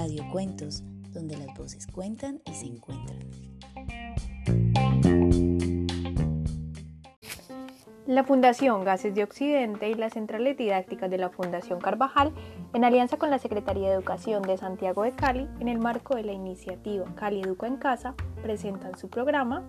Radio 0.00 0.24
Cuentos, 0.32 0.82
donde 1.12 1.36
las 1.36 1.54
voces 1.58 1.86
cuentan 1.86 2.40
y 2.46 2.54
se 2.54 2.64
encuentran. 2.64 3.18
La 8.06 8.24
Fundación 8.24 8.82
Gases 8.82 9.14
de 9.14 9.22
Occidente 9.22 9.90
y 9.90 9.94
las 9.94 10.14
centrales 10.14 10.56
didácticas 10.56 11.10
de 11.10 11.18
la 11.18 11.28
Fundación 11.28 11.80
Carvajal, 11.80 12.32
en 12.72 12.84
alianza 12.84 13.18
con 13.18 13.28
la 13.28 13.38
Secretaría 13.38 13.88
de 13.88 13.94
Educación 13.96 14.40
de 14.40 14.56
Santiago 14.56 15.02
de 15.02 15.12
Cali, 15.12 15.46
en 15.60 15.68
el 15.68 15.78
marco 15.78 16.16
de 16.16 16.22
la 16.22 16.32
iniciativa 16.32 17.04
Cali 17.14 17.42
Educa 17.42 17.66
en 17.66 17.76
Casa, 17.76 18.14
presentan 18.42 18.96
su 18.96 19.10
programa 19.10 19.66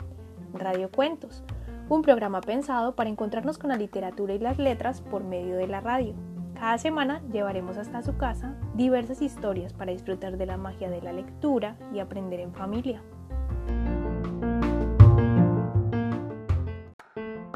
Radio 0.54 0.90
Cuentos, 0.90 1.44
un 1.90 2.04
programa 2.04 2.40
pensado 2.40 2.96
para 2.96 3.10
encontrarnos 3.10 3.58
con 3.58 3.70
la 3.70 3.76
literatura 3.76 4.34
y 4.34 4.40
las 4.40 4.58
letras 4.58 5.02
por 5.02 5.26
medio 5.26 5.58
de 5.58 5.68
la 5.68 5.82
radio. 5.82 6.16
Cada 6.62 6.78
semana 6.78 7.24
llevaremos 7.32 7.80
hasta 7.80 8.04
su 8.04 8.18
casa 8.18 8.54
diversas 8.76 9.24
historias 9.24 9.74
para 9.74 9.94
disfrutar 9.94 10.38
de 10.38 10.46
la 10.46 10.58
magia 10.58 10.92
de 10.92 11.02
la 11.02 11.12
lectura 11.12 11.76
y 11.92 11.98
aprender 11.98 12.40
en 12.40 12.54
familia. 12.54 13.02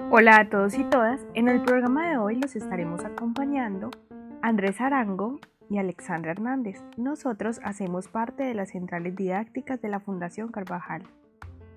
Hola 0.10 0.40
a 0.40 0.49
todos 0.49 0.76
y 0.80 0.84
todas, 0.86 1.22
en 1.36 1.49
el 1.49 1.62
programa 1.62 2.10
de 2.10 2.18
hoy 2.18 2.38
los 2.38 2.55
estaremos 2.55 3.05
acompañando 3.05 3.91
Andrés 4.41 4.82
Arango 4.82 5.40
y 5.70 5.77
Alexandra 5.77 6.32
Hernández. 6.32 6.84
Nosotros 6.98 7.60
hacemos 7.63 8.08
parte 8.08 8.41
de 8.41 8.55
las 8.55 8.72
centrales 8.72 9.16
didácticas 9.16 9.84
de 9.84 9.90
la 9.90 9.99
Fundación 9.99 10.48
Carvajal. 10.48 11.04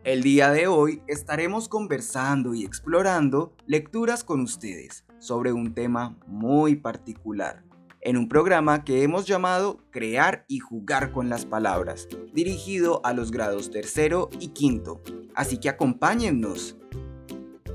El 0.05 0.23
día 0.23 0.53
de 0.53 0.69
hoy 0.69 1.03
estaremos 1.09 1.69
conversando 1.69 2.55
y 2.55 2.65
explorando 2.65 3.53
lecturas 3.67 4.23
con 4.23 4.41
ustedes 4.41 5.05
sobre 5.19 5.53
un 5.53 5.75
tema 5.75 6.17
muy 6.27 6.77
particular, 6.77 7.65
en 8.01 8.17
un 8.17 8.29
programa 8.29 8.85
que 8.85 9.03
hemos 9.03 9.27
llamado 9.27 9.81
Crear 9.91 10.45
y 10.47 10.61
jugar 10.61 11.11
con 11.11 11.29
las 11.29 11.47
palabras, 11.47 12.09
dirigido 12.33 13.05
a 13.05 13.13
los 13.13 13.33
grados 13.33 13.73
tercero 13.73 14.31
y 14.39 14.49
quinto. 14.49 15.03
Así 15.35 15.59
que 15.59 15.69
acompáñennos. 15.69 16.79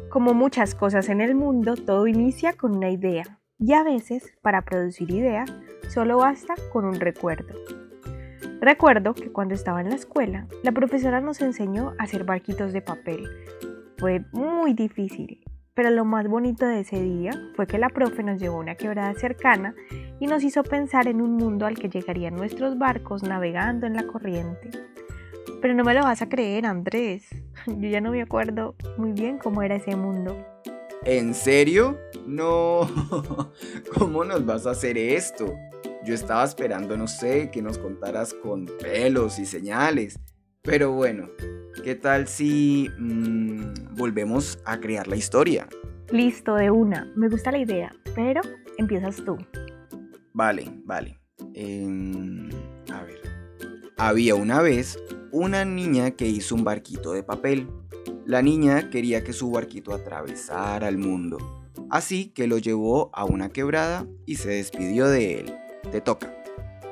Como 0.10 0.34
muchas 0.34 0.76
cosas 0.76 1.10
en 1.10 1.20
el 1.20 1.36
mundo, 1.36 1.76
todo 1.76 2.08
inicia 2.08 2.54
con 2.54 2.78
una 2.78 2.90
idea, 2.90 3.42
y 3.60 3.74
a 3.74 3.84
veces, 3.84 4.34
para 4.42 4.64
producir 4.64 5.12
ideas, 5.12 5.52
solo 5.90 6.18
basta 6.18 6.56
con 6.72 6.86
un 6.86 6.96
recuerdo. 6.96 7.83
Recuerdo 8.64 9.14
que 9.14 9.30
cuando 9.30 9.56
estaba 9.56 9.82
en 9.82 9.90
la 9.90 9.96
escuela, 9.96 10.48
la 10.64 10.72
profesora 10.72 11.20
nos 11.20 11.42
enseñó 11.42 11.96
a 12.00 12.04
hacer 12.04 12.24
barquitos 12.24 12.72
de 12.72 12.82
papel. 12.82 13.28
Fue 13.98 14.24
muy 14.32 14.74
difícil, 14.74 15.44
pero 15.74 15.90
lo 15.90 16.06
más 16.06 16.30
bonito 16.30 16.66
de 16.66 16.80
ese 16.80 17.02
día 17.02 17.32
fue 17.58 17.68
que 17.68 17.78
la 17.78 17.90
profe 17.90 18.24
nos 18.24 18.40
llevó 18.40 18.56
a 18.56 18.62
una 18.62 18.76
quebrada 18.76 19.16
cercana 19.16 19.76
y 20.18 20.28
nos 20.28 20.46
hizo 20.46 20.64
pensar 20.64 21.10
en 21.10 21.20
un 21.20 21.36
mundo 21.36 21.66
al 21.66 21.78
que 21.78 21.90
llegarían 21.90 22.38
nuestros 22.38 22.78
barcos 22.78 23.22
navegando 23.22 23.86
en 23.86 23.96
la 23.96 24.08
corriente. 24.08 24.72
Pero 25.62 25.74
no 25.74 25.84
me 25.84 25.94
lo 25.94 26.04
vas 26.04 26.22
a 26.22 26.30
creer, 26.30 26.66
Andrés. 26.66 27.28
Yo 27.68 27.90
ya 27.90 28.00
no 28.00 28.12
me 28.12 28.22
acuerdo 28.22 28.76
muy 28.96 29.12
bien 29.12 29.40
cómo 29.40 29.62
era 29.62 29.76
ese 29.76 29.98
mundo. 29.98 30.38
¿En 31.04 31.34
serio? 31.34 32.00
No. 32.26 32.88
¿Cómo 34.00 34.24
nos 34.24 34.46
vas 34.46 34.66
a 34.68 34.72
hacer 34.72 34.98
esto? 34.98 35.54
Yo 36.06 36.14
estaba 36.14 36.44
esperando, 36.44 36.98
no 36.98 37.08
sé, 37.08 37.50
que 37.50 37.62
nos 37.62 37.78
contaras 37.78 38.34
con 38.34 38.66
pelos 38.82 39.40
y 39.40 39.46
señales. 39.46 40.20
Pero 40.62 40.92
bueno, 40.92 41.30
¿qué 41.82 41.96
tal 41.96 42.28
si 42.28 42.90
mm, 42.98 43.96
volvemos 43.96 44.60
a 44.66 44.80
crear 44.82 45.08
la 45.08 45.16
historia? 45.16 45.68
Listo, 46.12 46.56
de 46.56 46.72
una. 46.72 47.10
Me 47.16 47.30
gusta 47.30 47.52
la 47.52 47.60
idea, 47.60 47.96
pero 48.16 48.42
empiezas 48.78 49.24
tú. 49.24 49.38
Vale, 50.34 50.66
vale. 50.84 51.20
Em, 51.54 52.50
a 52.92 53.04
ver. 53.04 53.22
Había 53.98 54.36
una 54.36 54.62
vez 54.62 55.00
una 55.32 55.64
niña 55.64 56.12
que 56.12 56.28
hizo 56.28 56.54
un 56.54 56.66
barquito 56.66 57.14
de 57.14 57.24
papel. 57.24 57.70
La 58.26 58.42
niña 58.42 58.90
quería 58.90 59.24
que 59.24 59.32
su 59.32 59.52
barquito 59.52 59.94
atravesara 59.94 60.90
el 60.90 60.98
mundo. 60.98 61.38
Así 61.90 62.28
que 62.28 62.48
lo 62.48 62.58
llevó 62.58 63.10
a 63.14 63.24
una 63.24 63.50
quebrada 63.50 64.06
y 64.26 64.36
se 64.36 64.50
despidió 64.50 65.08
de 65.08 65.40
él. 65.40 65.63
Te 65.92 66.02
toca. 66.02 66.34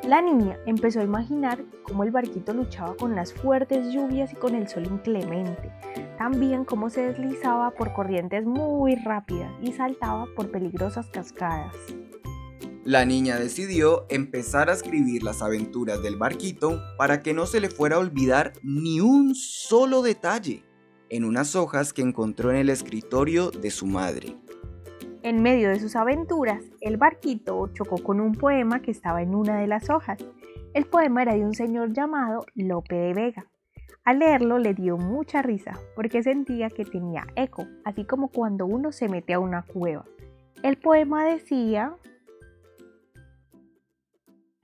La 0.04 0.22
niña 0.22 0.58
empezó 0.66 1.00
a 1.00 1.04
imaginar 1.04 1.64
cómo 1.84 2.04
el 2.04 2.10
barquito 2.12 2.54
luchaba 2.54 2.96
con 2.96 3.16
las 3.16 3.34
fuertes 3.34 3.94
lluvias 3.94 4.34
y 4.34 4.36
con 4.36 4.56
el 4.56 4.68
sol 4.68 4.88
inclemente, 4.88 5.72
también 6.18 6.66
cómo 6.66 6.90
se 6.90 7.02
deslizaba 7.02 7.72
por 7.72 7.94
corrientes 7.94 8.44
muy 8.44 8.96
rápidas 8.96 9.52
y 9.62 9.74
saltaba 9.74 10.26
por 10.36 10.50
peligrosas 10.50 11.08
cascadas. 11.10 11.76
La 12.84 13.06
niña 13.06 13.38
decidió 13.38 14.08
empezar 14.10 14.72
a 14.72 14.74
escribir 14.74 15.22
las 15.22 15.44
aventuras 15.44 16.02
del 16.02 16.16
barquito 16.16 16.82
para 16.98 17.22
que 17.22 17.36
no 17.36 17.46
se 17.46 17.60
le 17.60 17.70
fuera 17.70 17.98
a 17.98 18.00
olvidar 18.00 18.54
ni 18.64 19.02
un 19.02 19.36
solo 19.36 20.02
detalle 20.02 20.64
en 21.10 21.26
unas 21.26 21.56
hojas 21.56 21.94
que 21.94 22.02
encontró 22.02 22.50
en 22.50 22.58
el 22.58 22.70
escritorio 22.72 23.52
de 23.52 23.70
su 23.70 23.86
madre. 23.86 24.36
En 25.24 25.44
medio 25.44 25.70
de 25.70 25.80
sus 25.80 25.96
aventuras, 25.96 26.64
el 26.82 26.98
barquito 26.98 27.68
chocó 27.74 28.02
con 28.02 28.20
un 28.20 28.34
poema 28.34 28.82
que 28.82 28.90
estaba 28.90 29.22
en 29.22 29.36
una 29.36 29.60
de 29.60 29.68
las 29.68 29.92
hojas. 29.92 30.18
El 30.74 30.86
poema 30.86 31.22
era 31.22 31.36
de 31.36 31.46
un 31.46 31.54
señor 31.54 31.94
llamado 31.94 32.48
Lope 32.56 32.96
de 32.96 33.14
Vega. 33.14 33.46
Al 34.04 34.18
leerlo 34.18 34.58
le 34.58 34.74
dio 34.74 34.98
mucha 34.98 35.44
risa 35.44 35.78
porque 35.96 36.24
sentía 36.24 36.72
que 36.72 36.86
tenía 36.86 37.28
eco, 37.36 37.68
así 37.86 38.04
como 38.04 38.30
cuando 38.30 38.66
uno 38.66 38.92
se 38.92 39.10
mete 39.10 39.34
a 39.34 39.40
una 39.40 39.62
cueva. 39.62 40.06
El 40.64 40.78
poema 40.78 41.24
decía... 41.26 41.94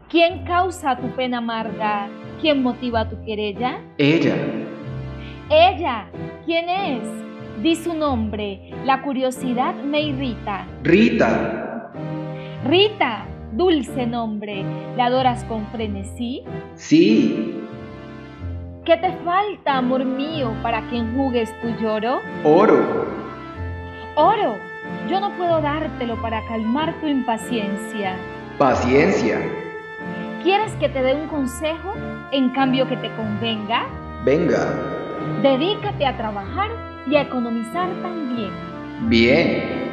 ¿Quién 0.09 0.43
causa 0.43 0.97
tu 0.97 1.15
pena 1.15 1.37
amarga? 1.37 2.09
¿Quién 2.41 2.63
motiva 2.63 3.07
tu 3.07 3.23
querella? 3.23 3.79
Ella. 3.99 4.35
Ella. 5.51 6.09
¿Quién 6.45 6.67
es? 6.67 7.26
Di 7.61 7.75
su 7.75 7.95
nombre, 7.95 8.69
la 8.85 9.01
curiosidad 9.01 9.73
me 9.73 9.99
irrita. 10.01 10.67
Rita. 10.83 11.91
Rita, 12.63 13.25
dulce 13.51 14.05
nombre, 14.05 14.63
¿la 14.95 15.05
adoras 15.05 15.43
con 15.45 15.65
frenesí? 15.67 16.43
Sí. 16.75 17.63
¿Qué 18.85 18.95
te 18.97 19.11
falta, 19.25 19.77
amor 19.77 20.05
mío, 20.05 20.53
para 20.61 20.87
que 20.87 20.97
enjugues 20.97 21.49
tu 21.59 21.69
lloro? 21.81 22.19
Oro. 22.43 23.07
Oro, 24.13 24.55
yo 25.09 25.19
no 25.19 25.35
puedo 25.35 25.59
dártelo 25.59 26.21
para 26.21 26.45
calmar 26.47 26.93
tu 27.01 27.07
impaciencia. 27.07 28.17
Paciencia. 28.59 29.41
¿Quieres 30.43 30.71
que 30.73 30.89
te 30.89 31.01
dé 31.01 31.15
un 31.15 31.27
consejo 31.27 31.95
en 32.31 32.49
cambio 32.49 32.87
que 32.87 32.97
te 32.97 33.09
convenga? 33.15 33.87
Venga. 34.23 34.75
Dedícate 35.41 36.05
a 36.05 36.15
trabajar 36.15 36.69
y 37.09 37.15
a 37.15 37.21
economizar 37.21 37.89
también. 38.01 38.51
Bien. 39.09 39.87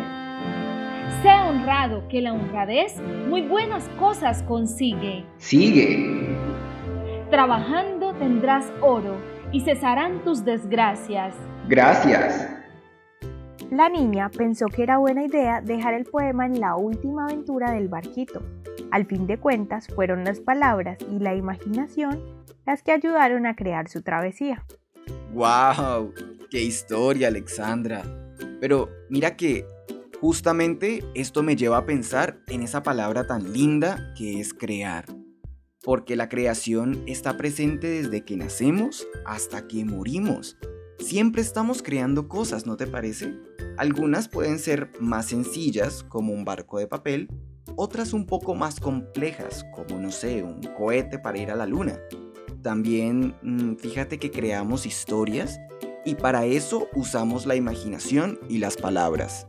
Sé 1.23 1.31
honrado 1.31 2.07
que 2.09 2.21
la 2.21 2.33
honradez 2.33 3.01
muy 3.29 3.43
buenas 3.43 3.89
cosas 3.99 4.43
consigue. 4.43 5.25
Sigue. 5.39 6.37
Trabajando 7.31 8.13
tendrás 8.15 8.71
oro 8.81 9.17
y 9.53 9.61
cesarán 9.61 10.23
tus 10.25 10.45
desgracias. 10.45 11.35
Gracias. 11.69 12.51
La 13.71 13.89
niña 13.89 14.31
pensó 14.31 14.67
que 14.67 14.83
era 14.83 14.99
buena 14.99 15.25
idea 15.25 15.61
dejar 15.61 15.95
el 15.95 16.05
poema 16.05 16.47
en 16.47 16.61
la 16.61 16.77
última 16.77 17.25
aventura 17.25 17.73
del 17.73 17.89
barquito. 17.89 18.43
Al 18.91 19.07
fin 19.07 19.27
de 19.27 19.39
cuentas, 19.39 19.89
fueron 19.89 20.25
las 20.25 20.41
palabras 20.41 20.99
y 21.11 21.19
la 21.19 21.35
imaginación 21.35 22.21
las 22.67 22.83
que 22.83 22.93
ayudaron 22.93 23.47
a 23.47 23.57
crear 23.57 23.89
su 23.89 24.03
travesía. 24.03 24.65
¡Wow! 25.33 26.13
¡Qué 26.51 26.63
historia, 26.63 27.29
Alexandra! 27.29 28.03
Pero 28.61 28.89
mira 29.09 29.37
que 29.37 29.67
justamente 30.21 31.05
esto 31.15 31.43
me 31.43 31.57
lleva 31.57 31.79
a 31.79 31.87
pensar 31.87 32.41
en 32.49 32.63
esa 32.63 32.83
palabra 32.83 33.27
tan 33.27 33.53
linda 33.53 34.15
que 34.17 34.41
es 34.41 34.55
crear. 34.55 35.07
Porque 35.83 36.17
la 36.17 36.29
creación 36.29 37.03
está 37.07 37.37
presente 37.37 37.89
desde 37.89 38.25
que 38.25 38.37
nacemos 38.37 39.07
hasta 39.27 39.67
que 39.67 39.85
morimos. 39.85 40.57
Siempre 40.99 41.43
estamos 41.43 41.83
creando 41.83 42.29
cosas, 42.29 42.67
¿no 42.67 42.77
te 42.77 42.87
parece? 42.87 43.35
Algunas 43.77 44.29
pueden 44.29 44.59
ser 44.59 44.91
más 45.01 45.27
sencillas, 45.27 46.05
como 46.05 46.33
un 46.33 46.45
barco 46.45 46.79
de 46.79 46.87
papel, 46.87 47.29
otras 47.77 48.13
un 48.13 48.27
poco 48.27 48.55
más 48.55 48.81
complejas, 48.81 49.65
como 49.75 50.01
no 50.01 50.11
sé, 50.11 50.43
un 50.43 50.61
cohete 50.77 51.19
para 51.19 51.39
ir 51.39 51.51
a 51.51 51.57
la 51.57 51.67
luna. 51.67 51.99
También 52.63 53.35
mm, 53.43 53.77
fíjate 53.77 54.19
que 54.19 54.31
creamos 54.31 54.87
historias 54.87 55.61
y 56.05 56.15
para 56.15 56.45
eso 56.45 56.89
usamos 56.95 57.47
la 57.47 57.55
imaginación 57.55 58.39
y 58.49 58.59
las 58.59 58.77
palabras. 58.77 59.47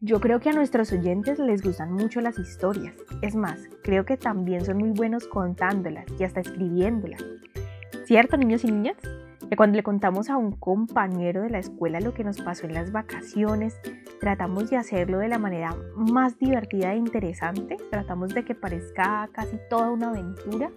Yo 0.00 0.20
creo 0.20 0.40
que 0.40 0.50
a 0.50 0.52
nuestros 0.52 0.92
oyentes 0.92 1.38
les 1.38 1.62
gustan 1.62 1.92
mucho 1.92 2.20
las 2.20 2.38
historias. 2.38 2.94
Es 3.22 3.34
más, 3.34 3.60
creo 3.82 4.04
que 4.04 4.16
también 4.16 4.64
son 4.64 4.76
muy 4.76 4.90
buenos 4.90 5.26
contándolas 5.26 6.04
y 6.18 6.24
hasta 6.24 6.40
escribiéndolas. 6.40 7.24
¿Cierto, 8.04 8.36
niños 8.36 8.62
y 8.64 8.70
niñas? 8.70 8.96
Que 9.48 9.56
cuando 9.56 9.76
le 9.76 9.82
contamos 9.82 10.28
a 10.28 10.36
un 10.36 10.52
compañero 10.52 11.42
de 11.42 11.50
la 11.50 11.58
escuela 11.58 12.00
lo 12.00 12.12
que 12.12 12.24
nos 12.24 12.40
pasó 12.40 12.66
en 12.66 12.74
las 12.74 12.92
vacaciones, 12.92 13.74
tratamos 14.20 14.70
de 14.70 14.76
hacerlo 14.76 15.18
de 15.18 15.28
la 15.28 15.38
manera 15.38 15.74
más 15.94 16.38
divertida 16.38 16.92
e 16.92 16.98
interesante, 16.98 17.76
tratamos 17.90 18.34
de 18.34 18.44
que 18.44 18.54
parezca 18.54 19.28
casi 19.32 19.58
toda 19.70 19.90
una 19.90 20.10
aventura. 20.10 20.70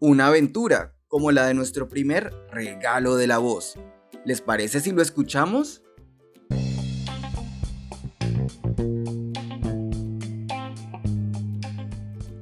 una 0.00 0.28
aventura, 0.28 0.94
como 1.08 1.32
la 1.32 1.46
de 1.46 1.54
nuestro 1.54 1.88
primer 1.88 2.32
regalo 2.50 3.16
de 3.16 3.26
la 3.26 3.38
voz. 3.38 3.78
¿Les 4.24 4.40
parece 4.40 4.80
si 4.80 4.92
lo 4.92 5.02
escuchamos? 5.02 5.82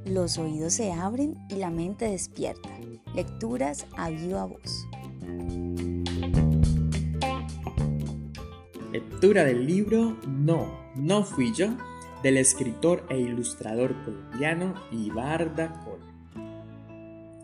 Los 0.04 0.38
oídos 0.38 0.72
se 0.72 0.92
abren 0.92 1.36
y 1.48 1.56
la 1.56 1.70
mente 1.70 2.06
despierta. 2.06 2.70
Lecturas 3.14 3.86
a 3.96 4.10
viva 4.10 4.44
voz. 4.46 4.86
Lectura 8.92 9.44
del 9.44 9.66
libro 9.66 10.16
No, 10.26 10.90
no 10.96 11.22
fui 11.22 11.52
yo, 11.52 11.68
del 12.22 12.38
escritor 12.38 13.04
e 13.10 13.18
ilustrador 13.18 13.94
colombiano 14.04 14.74
Ibarda 14.90 15.80
Col. 15.84 15.95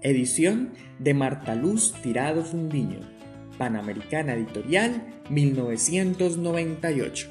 Edición 0.03 0.71
de 0.99 1.15
Marta 1.15 1.55
Luz 1.55 1.95
Tirado 2.03 2.45
Fundiño, 2.45 3.01
Panamericana 3.59 4.35
Editorial 4.35 5.03
1998. 5.31 7.29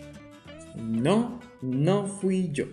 No, 0.76 1.40
no 1.62 2.08
fui 2.08 2.50
yo. 2.52 2.66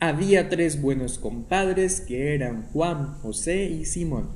Había 0.00 0.48
tres 0.48 0.82
buenos 0.82 1.18
compadres 1.18 2.00
que 2.00 2.34
eran 2.34 2.62
Juan, 2.72 3.14
José 3.22 3.64
y 3.64 3.84
Simón. 3.84 4.28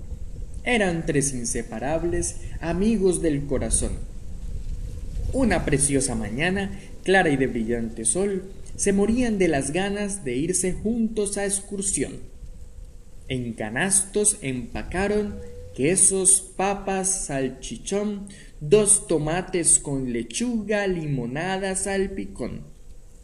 Eran 0.64 1.06
tres 1.06 1.34
inseparables 1.34 2.40
amigos 2.60 3.20
del 3.22 3.46
corazón 3.46 4.10
una 5.32 5.64
preciosa 5.64 6.14
mañana, 6.14 6.80
clara 7.04 7.30
y 7.30 7.36
de 7.36 7.46
brillante 7.46 8.04
sol, 8.04 8.50
se 8.76 8.92
morían 8.92 9.38
de 9.38 9.48
las 9.48 9.72
ganas 9.72 10.24
de 10.24 10.36
irse 10.36 10.72
juntos 10.72 11.38
a 11.38 11.44
excursión. 11.44 12.12
En 13.30 13.52
canastos 13.52 14.38
empacaron 14.42 15.38
quesos, 15.72 16.52
papas, 16.56 17.26
salchichón, 17.26 18.26
dos 18.58 19.06
tomates 19.06 19.78
con 19.78 20.12
lechuga, 20.12 20.88
limonada, 20.88 21.76
salpicón, 21.76 22.64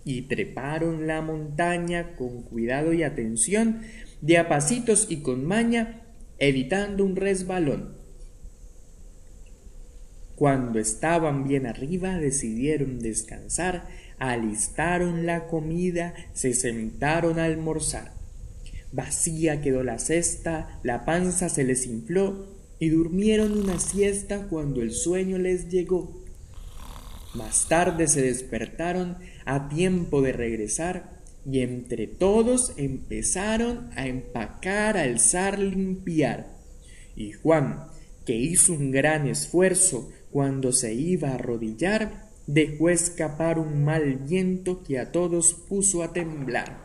y 0.05 0.23
treparon 0.23 1.09
la 1.09 1.23
montaña 1.23 2.15
con 2.15 2.43
cuidado 2.43 2.93
y 2.93 3.03
atención, 3.03 3.83
de 4.21 4.39
a 4.39 4.49
pasitos 4.49 5.09
y 5.11 5.23
con 5.23 5.45
maña, 5.45 6.03
evitando 6.39 7.05
un 7.05 7.17
resbalón. 7.17 7.97
Cuando 10.37 10.79
estaban 10.79 11.49
bien 11.49 11.67
arriba 11.67 12.17
decidieron 12.17 13.01
descansar, 13.01 13.89
alistaron 14.21 15.27
la 15.27 15.49
comida, 15.49 16.15
se 16.33 16.55
sentaron 16.55 17.41
a 17.41 17.47
almorzar. 17.47 18.16
Vacía 18.97 19.61
quedó 19.61 19.85
la 19.85 19.99
cesta, 19.99 20.81
la 20.83 21.05
panza 21.05 21.51
se 21.51 21.65
les 21.65 21.85
infló 21.85 22.47
y 22.79 22.89
durmieron 22.89 23.53
una 23.53 23.79
siesta 23.79 24.47
cuando 24.49 24.81
el 24.81 24.91
sueño 24.91 25.37
les 25.37 25.69
llegó. 25.69 26.25
Más 27.35 27.69
tarde 27.69 28.09
se 28.09 28.23
despertaron 28.23 29.19
a 29.45 29.69
tiempo 29.69 30.23
de 30.23 30.33
regresar 30.33 31.21
y 31.45 31.61
entre 31.61 32.07
todos 32.07 32.73
empezaron 32.79 33.91
a 33.97 34.07
empacar, 34.07 34.97
alzar, 34.97 35.59
limpiar. 35.59 36.57
Y 37.15 37.33
Juan, 37.33 37.89
que 38.25 38.35
hizo 38.35 38.73
un 38.73 38.93
gran 38.93 39.29
esfuerzo, 39.29 40.11
cuando 40.33 40.73
se 40.73 40.95
iba 40.95 41.29
a 41.29 41.35
arrodillar, 41.35 42.31
dejó 42.47 42.89
escapar 42.89 43.59
un 43.59 43.85
mal 43.85 44.15
viento 44.27 44.83
que 44.83 44.99
a 44.99 45.13
todos 45.13 45.53
puso 45.53 46.03
a 46.03 46.15
temblar. 46.15 46.79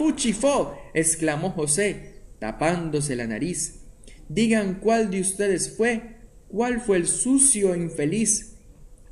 ¡Fuchifó! 0.00 0.78
exclamó 0.94 1.50
José, 1.50 2.22
tapándose 2.38 3.16
la 3.16 3.26
nariz. 3.26 3.82
Digan 4.30 4.80
cuál 4.80 5.10
de 5.10 5.20
ustedes 5.20 5.76
fue, 5.76 6.16
cuál 6.48 6.80
fue 6.80 6.96
el 6.96 7.06
sucio 7.06 7.74
e 7.74 7.78
infeliz. 7.80 8.56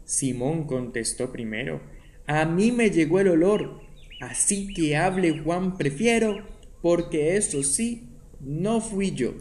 Simón 0.07 0.65
contestó 0.65 1.31
primero. 1.31 1.83
A 2.27 2.47
mí 2.47 2.73
me 2.73 2.89
llegó 2.89 3.21
el 3.21 3.29
olor, 3.29 3.83
así 4.23 4.73
que 4.73 4.97
hable 4.97 5.39
Juan 5.41 5.77
prefiero, 5.77 6.47
porque 6.81 7.37
eso 7.37 7.63
sí, 7.63 8.09
no 8.41 8.81
fui 8.81 9.11
yo. 9.11 9.35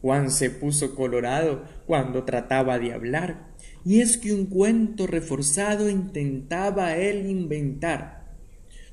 Juan 0.00 0.30
se 0.30 0.48
puso 0.48 0.94
colorado 0.94 1.62
cuando 1.84 2.24
trataba 2.24 2.78
de 2.78 2.94
hablar, 2.94 3.54
y 3.84 4.00
es 4.00 4.16
que 4.16 4.32
un 4.32 4.46
cuento 4.46 5.06
reforzado 5.06 5.90
intentaba 5.90 6.96
él 6.96 7.26
inventar. 7.28 8.23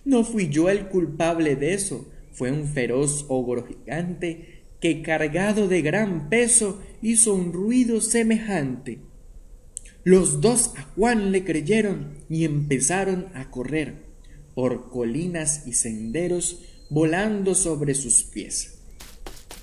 No 0.04 0.24
fui 0.24 0.50
yo 0.50 0.70
el 0.70 0.88
culpable 0.88 1.56
de 1.56 1.74
eso, 1.74 2.08
fue 2.32 2.52
un 2.52 2.68
feroz 2.68 3.26
ogro 3.28 3.68
gigante 3.68 4.64
que 4.80 5.02
cargado 5.02 5.68
de 5.68 5.82
gran 5.82 6.30
peso 6.30 6.82
hizo 7.02 7.36
un 7.36 7.54
ruido 7.54 8.02
semejante. 8.02 9.00
Los 10.04 10.42
dos 10.42 10.74
a 10.78 10.84
Juan 10.96 11.32
le 11.32 11.44
creyeron 11.44 12.18
y 12.30 12.46
empezaron 12.46 13.28
a 13.36 13.52
correr 13.52 14.06
por 14.56 14.90
colinas 14.90 15.68
y 15.68 15.74
senderos 15.74 16.62
volando 16.90 17.54
sobre 17.54 17.94
sus 17.94 18.24
pies. 18.24 18.80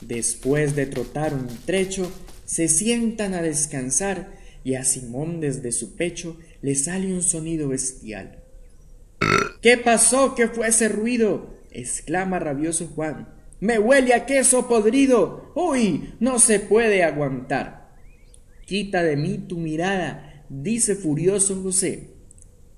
Después 0.01 0.77
de 0.77 0.87
trotar 0.87 1.35
un 1.35 1.49
trecho, 1.67 2.11
se 2.45 2.69
sientan 2.69 3.35
a 3.35 3.43
descansar 3.43 4.39
y 4.63 4.75
a 4.75 4.85
Simón 4.85 5.41
desde 5.41 5.73
su 5.73 5.97
pecho 5.97 6.39
le 6.63 6.77
sale 6.77 7.13
un 7.13 7.23
sonido 7.23 7.69
bestial. 7.69 8.38
¿Qué 9.61 9.77
pasó? 9.77 10.35
¿Qué 10.35 10.49
fue 10.49 10.69
ese 10.69 10.89
ruido? 10.89 11.59
exclama 11.71 12.39
rabioso 12.39 12.89
Juan. 12.95 13.29
Me 13.61 13.79
huele 13.79 14.15
a 14.15 14.27
queso 14.27 14.69
podrido. 14.69 15.53
¡Uy! 15.55 16.15
No 16.21 16.39
se 16.39 16.61
puede 16.61 17.03
aguantar. 17.03 17.97
Quita 18.67 19.03
de 19.03 19.17
mí 19.17 19.39
tu 19.39 19.57
mirada, 19.59 20.45
dice 20.49 20.95
furioso 20.95 21.61
José. 21.63 22.11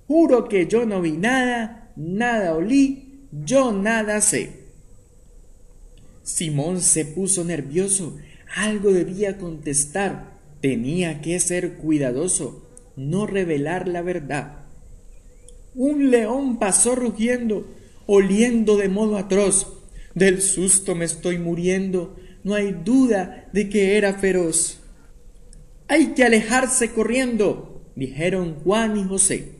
Juro 0.07 0.47
que 0.47 0.67
yo 0.67 0.85
no 0.85 1.01
vi 1.01 1.11
nada, 1.11 1.91
nada 1.95 2.55
olí, 2.55 3.27
yo 3.31 3.71
nada 3.71 4.21
sé. 4.21 4.61
Simón 6.23 6.81
se 6.81 7.05
puso 7.05 7.43
nervioso. 7.43 8.17
Algo 8.55 8.91
debía 8.91 9.37
contestar. 9.37 10.39
Tenía 10.61 11.21
que 11.21 11.39
ser 11.39 11.77
cuidadoso, 11.77 12.69
no 12.95 13.25
revelar 13.25 13.87
la 13.87 14.01
verdad. 14.01 14.60
Un 15.73 16.11
león 16.11 16.59
pasó 16.59 16.95
rugiendo, 16.95 17.65
oliendo 18.05 18.77
de 18.77 18.89
modo 18.89 19.17
atroz. 19.17 19.77
Del 20.13 20.41
susto 20.41 20.95
me 20.95 21.05
estoy 21.05 21.37
muriendo. 21.37 22.17
No 22.43 22.55
hay 22.55 22.71
duda 22.71 23.49
de 23.53 23.69
que 23.69 23.97
era 23.97 24.13
feroz. 24.15 24.79
Hay 25.87 26.07
que 26.13 26.23
alejarse 26.23 26.91
corriendo, 26.91 27.83
dijeron 27.95 28.55
Juan 28.63 28.97
y 28.97 29.03
José. 29.03 29.53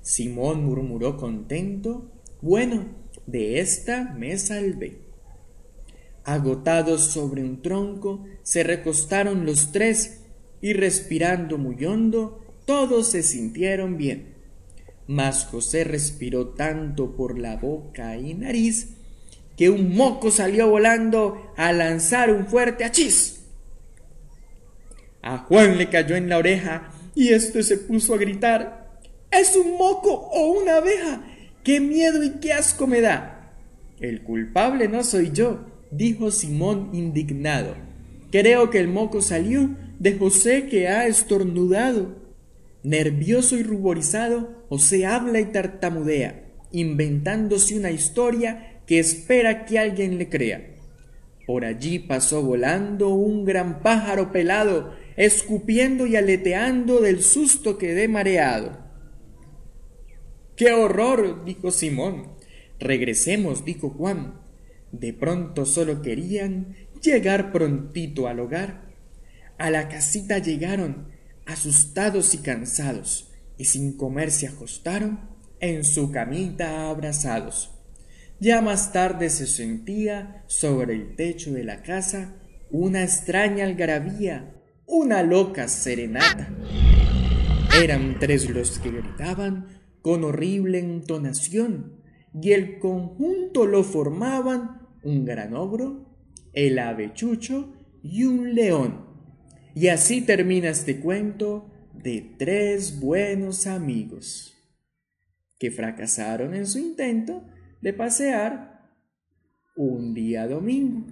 Simón 0.00 0.64
murmuró 0.64 1.16
contento. 1.16 2.10
Bueno, 2.40 2.86
de 3.26 3.60
esta 3.60 4.14
me 4.18 4.38
salvé. 4.38 5.00
Agotados 6.24 7.10
sobre 7.10 7.42
un 7.42 7.60
tronco, 7.60 8.24
se 8.42 8.62
recostaron 8.62 9.44
los 9.44 9.72
tres 9.72 10.22
y 10.60 10.72
respirando 10.72 11.58
muy 11.58 11.84
hondo, 11.84 12.40
todos 12.64 13.08
se 13.08 13.22
sintieron 13.22 13.96
bien. 13.96 14.37
Mas 15.08 15.46
José 15.46 15.84
respiró 15.84 16.48
tanto 16.48 17.16
por 17.16 17.38
la 17.38 17.56
boca 17.56 18.16
y 18.16 18.34
nariz 18.34 18.90
que 19.56 19.70
un 19.70 19.96
moco 19.96 20.30
salió 20.30 20.68
volando 20.70 21.52
a 21.56 21.72
lanzar 21.72 22.30
un 22.30 22.46
fuerte 22.46 22.84
achís. 22.84 23.40
A 25.22 25.38
Juan 25.38 25.78
le 25.78 25.88
cayó 25.88 26.14
en 26.14 26.28
la 26.28 26.38
oreja 26.38 26.92
y 27.14 27.30
éste 27.30 27.64
se 27.64 27.78
puso 27.78 28.14
a 28.14 28.18
gritar 28.18 29.00
¿Es 29.30 29.56
un 29.56 29.76
moco 29.76 30.12
o 30.12 30.52
una 30.60 30.76
abeja? 30.76 31.22
¡Qué 31.64 31.80
miedo 31.80 32.22
y 32.22 32.38
qué 32.40 32.52
asco 32.52 32.86
me 32.86 33.00
da! 33.00 33.54
El 34.00 34.22
culpable 34.22 34.88
no 34.88 35.02
soy 35.02 35.32
yo, 35.32 35.66
dijo 35.90 36.30
Simón 36.30 36.90
indignado. 36.92 37.74
Creo 38.30 38.70
que 38.70 38.78
el 38.78 38.88
moco 38.88 39.20
salió 39.22 39.74
de 39.98 40.16
José 40.16 40.68
que 40.68 40.88
ha 40.88 41.06
estornudado. 41.06 42.27
Nervioso 42.82 43.56
y 43.56 43.62
ruborizado, 43.62 44.64
José 44.68 45.06
habla 45.06 45.40
y 45.40 45.46
tartamudea, 45.46 46.48
inventándose 46.70 47.76
una 47.76 47.90
historia 47.90 48.82
que 48.86 48.98
espera 48.98 49.64
que 49.64 49.78
alguien 49.78 50.18
le 50.18 50.28
crea. 50.28 50.76
Por 51.46 51.64
allí 51.64 51.98
pasó 51.98 52.42
volando 52.42 53.08
un 53.08 53.44
gran 53.44 53.80
pájaro 53.80 54.32
pelado, 54.32 54.94
escupiendo 55.16 56.06
y 56.06 56.14
aleteando 56.16 57.00
del 57.00 57.22
susto 57.22 57.78
que 57.78 57.88
quedé 57.88 58.06
mareado. 58.06 58.78
¡Qué 60.56 60.72
horror! 60.72 61.44
dijo 61.44 61.70
Simón. 61.70 62.32
Regresemos, 62.78 63.64
dijo 63.64 63.90
Juan. 63.90 64.40
De 64.92 65.12
pronto 65.12 65.64
solo 65.64 66.02
querían 66.02 66.76
llegar 67.02 67.52
prontito 67.52 68.28
al 68.28 68.40
hogar. 68.40 68.88
A 69.56 69.70
la 69.70 69.88
casita 69.88 70.38
llegaron, 70.38 71.08
asustados 71.48 72.34
y 72.34 72.38
cansados, 72.38 73.32
y 73.56 73.64
sin 73.64 73.96
comer 73.96 74.30
se 74.30 74.46
acostaron 74.46 75.18
en 75.60 75.82
su 75.82 76.12
camita 76.12 76.90
abrazados. 76.90 77.70
Ya 78.38 78.60
más 78.60 78.92
tarde 78.92 79.30
se 79.30 79.46
sentía 79.46 80.44
sobre 80.46 80.94
el 80.94 81.16
techo 81.16 81.50
de 81.52 81.64
la 81.64 81.82
casa 81.82 82.36
una 82.70 83.02
extraña 83.02 83.64
algarabía, 83.64 84.54
una 84.86 85.22
loca 85.22 85.68
serenata. 85.68 86.50
Eran 87.82 88.18
tres 88.20 88.48
los 88.50 88.78
que 88.78 88.90
gritaban 88.90 89.68
con 90.02 90.24
horrible 90.24 90.78
entonación 90.78 92.02
y 92.40 92.52
el 92.52 92.78
conjunto 92.78 93.66
lo 93.66 93.84
formaban 93.84 94.86
un 95.02 95.24
gran 95.24 95.54
ogro, 95.54 96.14
el 96.52 96.78
avechucho 96.78 97.72
y 98.02 98.24
un 98.24 98.54
león. 98.54 99.07
Y 99.74 99.88
así 99.88 100.20
termina 100.22 100.70
este 100.70 101.00
cuento 101.00 101.70
de 101.92 102.34
tres 102.38 103.00
buenos 103.00 103.66
amigos 103.66 104.54
que 105.58 105.70
fracasaron 105.70 106.54
en 106.54 106.66
su 106.66 106.78
intento 106.78 107.42
de 107.80 107.92
pasear 107.92 108.78
un 109.76 110.14
día 110.14 110.46
domingo. 110.46 111.06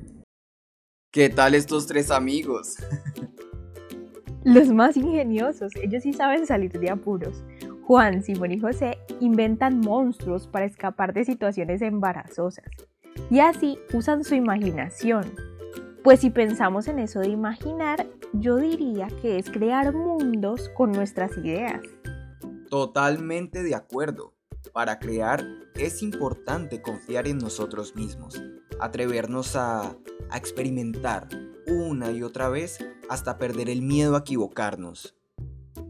¿Qué 1.11 1.29
tal 1.29 1.55
estos 1.55 1.87
tres 1.87 2.11
amigos? 2.11 2.77
Los 4.45 4.69
más 4.69 4.97
ingeniosos, 4.97 5.73
ellos 5.83 6.05
sí 6.05 6.13
saben 6.13 6.47
salir 6.47 6.73
de 6.73 6.91
apuros. 6.91 7.43
Juan, 7.83 8.23
Simón 8.23 8.53
y 8.53 8.59
José 8.59 8.99
inventan 9.21 9.81
monstruos 9.81 10.47
para 10.47 10.67
escapar 10.67 11.13
de 11.13 11.25
situaciones 11.25 11.83
embarazosas. 11.83 12.67
Y 13.31 13.41
así 13.41 13.79
usan 13.93 14.25
su 14.25 14.35
imaginación. 14.35 15.25
Pues 16.07 16.21
si 16.21 16.31
pensamos 16.31 16.87
en 16.87 17.01
eso 17.01 17.19
de 17.19 17.31
imaginar, 17.31 18.07
yo 18.33 18.59
diría 18.59 19.09
que 19.21 19.39
es 19.39 19.51
crear 19.51 19.93
mundos 19.93 20.71
con 20.77 20.93
nuestras 20.93 21.37
ideas. 21.37 21.81
Totalmente 22.71 23.65
de 23.65 23.75
acuerdo. 23.75 24.33
Para 24.73 25.01
crear 25.01 25.45
es 25.75 26.05
importante 26.05 26.81
confiar 26.81 27.27
en 27.27 27.39
nosotros 27.39 27.97
mismos, 27.97 28.41
atrevernos 28.79 29.57
a, 29.57 29.97
a, 30.31 30.37
experimentar 30.37 31.27
una 31.67 32.13
y 32.13 32.23
otra 32.23 32.51
vez 32.51 32.79
hasta 33.09 33.37
perder 33.37 33.69
el 33.69 33.83
miedo 33.83 34.15
a 34.15 34.21
equivocarnos. 34.21 35.17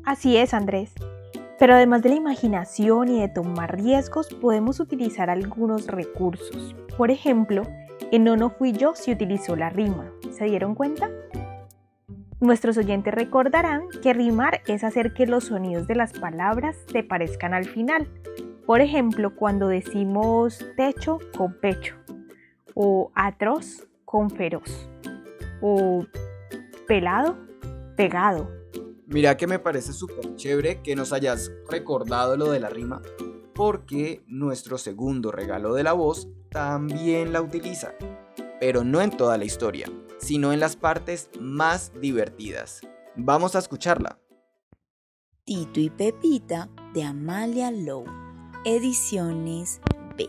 Así 0.02 0.38
es, 0.38 0.54
Andrés. 0.54 0.94
Pero 1.58 1.74
además 1.74 2.00
de 2.00 2.08
la 2.08 2.14
imaginación 2.14 3.08
y 3.08 3.20
de 3.20 3.28
tomar 3.28 3.76
riesgos, 3.76 4.28
podemos 4.32 4.80
utilizar 4.80 5.28
algunos 5.28 5.86
recursos. 5.86 6.74
Por 6.96 7.10
ejemplo, 7.10 7.64
en 8.12 8.24
No 8.24 8.36
No 8.36 8.50
Fui 8.50 8.72
Yo 8.72 8.94
se 8.94 9.12
utilizó 9.12 9.56
la 9.56 9.70
rima. 9.70 10.12
¿Se 10.30 10.44
dieron 10.44 10.74
cuenta? 10.74 11.10
Nuestros 12.40 12.76
oyentes 12.76 13.14
recordarán 13.14 13.82
que 14.02 14.12
rimar 14.12 14.60
es 14.66 14.84
hacer 14.84 15.14
que 15.14 15.26
los 15.26 15.44
sonidos 15.44 15.86
de 15.86 15.94
las 15.94 16.12
palabras 16.12 16.76
se 16.92 17.02
parezcan 17.02 17.54
al 17.54 17.64
final. 17.64 18.08
Por 18.66 18.80
ejemplo, 18.80 19.34
cuando 19.34 19.68
decimos 19.68 20.64
techo 20.76 21.18
con 21.36 21.54
pecho, 21.54 21.94
o 22.74 23.10
atroz 23.14 23.86
con 24.04 24.30
feroz, 24.30 24.88
o 25.62 26.04
pelado, 26.86 27.38
pegado. 27.96 28.50
Mira 29.06 29.36
que 29.36 29.46
me 29.46 29.58
parece 29.58 29.92
súper 29.92 30.34
chévere 30.34 30.82
que 30.82 30.94
nos 30.94 31.12
hayas 31.12 31.50
recordado 31.70 32.36
lo 32.36 32.50
de 32.50 32.60
la 32.60 32.68
rima, 32.68 33.00
porque 33.56 34.22
nuestro 34.28 34.76
segundo 34.78 35.32
regalo 35.32 35.74
de 35.74 35.82
la 35.82 35.94
voz 35.94 36.28
también 36.50 37.32
la 37.32 37.40
utiliza, 37.40 37.94
pero 38.60 38.84
no 38.84 39.00
en 39.00 39.10
toda 39.16 39.38
la 39.38 39.44
historia, 39.46 39.90
sino 40.18 40.52
en 40.52 40.60
las 40.60 40.76
partes 40.76 41.30
más 41.40 41.92
divertidas. 42.00 42.82
Vamos 43.16 43.56
a 43.56 43.58
escucharla. 43.58 44.18
Tito 45.44 45.80
y 45.80 45.90
Pepita 45.90 46.68
de 46.92 47.04
Amalia 47.04 47.70
Lowe, 47.70 48.04
ediciones 48.64 49.80
B. 50.16 50.26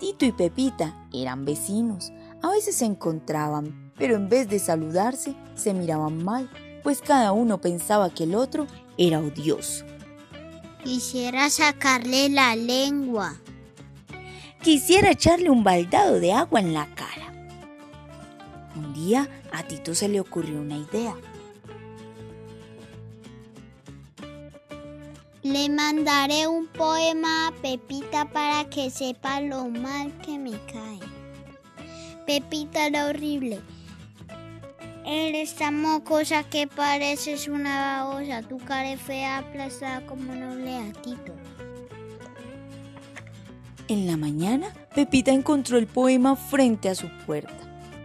Tito 0.00 0.24
y 0.24 0.32
Pepita 0.32 1.08
eran 1.12 1.44
vecinos, 1.44 2.10
a 2.42 2.50
veces 2.50 2.76
se 2.76 2.86
encontraban, 2.86 3.92
pero 3.98 4.16
en 4.16 4.28
vez 4.28 4.48
de 4.48 4.58
saludarse, 4.58 5.36
se 5.54 5.74
miraban 5.74 6.24
mal 6.24 6.48
pues 6.82 7.00
cada 7.00 7.32
uno 7.32 7.60
pensaba 7.60 8.10
que 8.10 8.24
el 8.24 8.34
otro 8.34 8.66
era 8.98 9.20
odioso. 9.20 9.84
Quisiera 10.84 11.48
sacarle 11.48 12.28
la 12.28 12.56
lengua. 12.56 13.36
Quisiera 14.62 15.12
echarle 15.12 15.48
un 15.48 15.62
baldado 15.62 16.18
de 16.18 16.32
agua 16.32 16.58
en 16.58 16.74
la 16.74 16.86
cara. 16.94 17.32
Un 18.74 18.92
día 18.92 19.28
a 19.52 19.62
Tito 19.62 19.94
se 19.94 20.08
le 20.08 20.18
ocurrió 20.18 20.60
una 20.60 20.76
idea. 20.76 21.14
Le 25.44 25.68
mandaré 25.68 26.48
un 26.48 26.66
poema 26.66 27.48
a 27.48 27.52
Pepita 27.52 28.28
para 28.30 28.68
que 28.68 28.90
sepa 28.90 29.40
lo 29.40 29.68
mal 29.68 30.12
que 30.18 30.36
me 30.36 30.52
cae. 30.66 30.98
Pepita 32.26 32.86
era 32.86 33.06
horrible 33.06 33.60
Eres 35.04 35.56
tan 35.56 35.80
mocosa 35.80 36.44
que 36.44 36.66
pareces 36.68 37.48
una 37.48 38.04
babosa. 38.04 38.42
Tu 38.42 38.58
cara 38.58 38.92
es 38.92 39.00
fea 39.00 39.38
aplastada 39.38 40.06
como 40.06 40.34
noble 40.34 40.92
Tito. 41.02 41.34
En 43.88 44.06
la 44.06 44.16
mañana, 44.16 44.72
Pepita 44.94 45.32
encontró 45.32 45.76
el 45.76 45.86
poema 45.86 46.36
frente 46.36 46.88
a 46.88 46.94
su 46.94 47.08
puerta. 47.26 47.52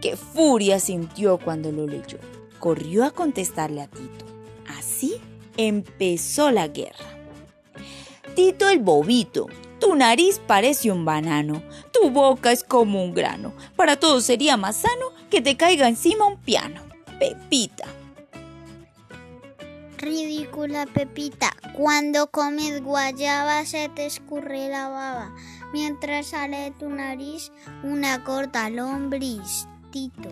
¡Qué 0.00 0.16
furia 0.16 0.80
sintió 0.80 1.38
cuando 1.38 1.70
lo 1.70 1.86
leyó! 1.86 2.18
Corrió 2.58 3.04
a 3.04 3.12
contestarle 3.12 3.82
a 3.82 3.86
Tito. 3.86 4.26
Así 4.76 5.14
empezó 5.56 6.50
la 6.50 6.66
guerra. 6.68 7.06
Tito 8.34 8.68
el 8.68 8.80
bobito, 8.80 9.46
tu 9.80 9.94
nariz 9.94 10.40
parece 10.44 10.90
un 10.90 11.04
banano, 11.04 11.62
tu 11.92 12.10
boca 12.10 12.52
es 12.52 12.64
como 12.64 13.02
un 13.02 13.14
grano. 13.14 13.52
Para 13.76 13.96
todos 13.96 14.24
sería 14.24 14.56
más 14.56 14.76
sano 14.76 15.06
que 15.30 15.40
te 15.40 15.56
caiga 15.56 15.88
encima 15.88 16.26
un 16.26 16.36
piano. 16.36 16.87
Pepita. 17.18 17.84
Ridícula 19.98 20.86
Pepita, 20.86 21.52
cuando 21.72 22.30
comes 22.30 22.80
guayaba 22.82 23.66
se 23.66 23.88
te 23.88 24.06
escurre 24.06 24.68
la 24.68 24.88
baba, 24.88 25.34
mientras 25.72 26.28
sale 26.28 26.56
de 26.58 26.70
tu 26.70 26.88
nariz 26.88 27.50
una 27.82 28.22
corta 28.22 28.70
lombriz, 28.70 29.66
Tito. 29.90 30.30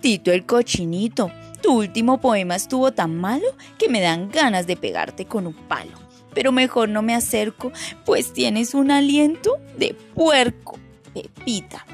Tito 0.00 0.30
el 0.30 0.46
cochinito, 0.46 1.32
tu 1.60 1.78
último 1.78 2.20
poema 2.20 2.54
estuvo 2.54 2.92
tan 2.92 3.16
malo 3.16 3.46
que 3.76 3.88
me 3.88 4.00
dan 4.00 4.30
ganas 4.30 4.68
de 4.68 4.76
pegarte 4.76 5.24
con 5.24 5.48
un 5.48 5.54
palo. 5.54 5.98
Pero 6.34 6.52
mejor 6.52 6.88
no 6.88 7.02
me 7.02 7.14
acerco, 7.14 7.72
pues 8.04 8.32
tienes 8.32 8.74
un 8.74 8.92
aliento 8.92 9.58
de 9.76 9.94
puerco, 10.14 10.78
Pepita. 11.12 11.84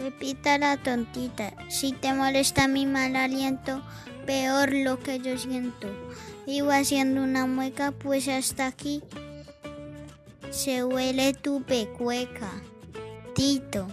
Pepita 0.00 0.56
la 0.56 0.78
tontita, 0.78 1.52
si 1.68 1.92
te 1.92 2.14
molesta 2.14 2.68
mi 2.68 2.86
mal 2.86 3.16
aliento, 3.16 3.82
peor 4.24 4.72
lo 4.72 4.98
que 4.98 5.18
yo 5.18 5.36
siento. 5.36 5.88
Iba 6.46 6.78
haciendo 6.78 7.22
una 7.22 7.44
mueca, 7.44 7.92
pues 7.92 8.26
hasta 8.26 8.66
aquí 8.66 9.02
se 10.48 10.84
huele 10.84 11.34
tu 11.34 11.62
pecueca. 11.64 12.50
Tito. 13.34 13.88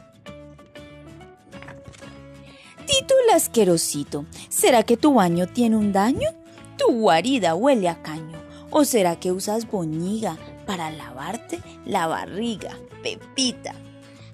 Tito 2.86 3.14
el 3.26 3.36
asquerosito, 3.36 4.26
¿será 4.48 4.84
que 4.84 4.96
tu 4.96 5.16
baño 5.16 5.48
tiene 5.48 5.76
un 5.76 5.92
daño? 5.92 6.30
Tu 6.78 6.90
guarida 6.90 7.54
huele 7.54 7.90
a 7.90 8.02
caño. 8.02 8.42
¿O 8.70 8.86
será 8.86 9.20
que 9.20 9.34
usas 9.34 9.70
boñiga 9.70 10.38
para 10.66 10.90
lavarte 10.90 11.60
la 11.86 12.08
barriga, 12.08 12.78
Pepita? 13.04 13.76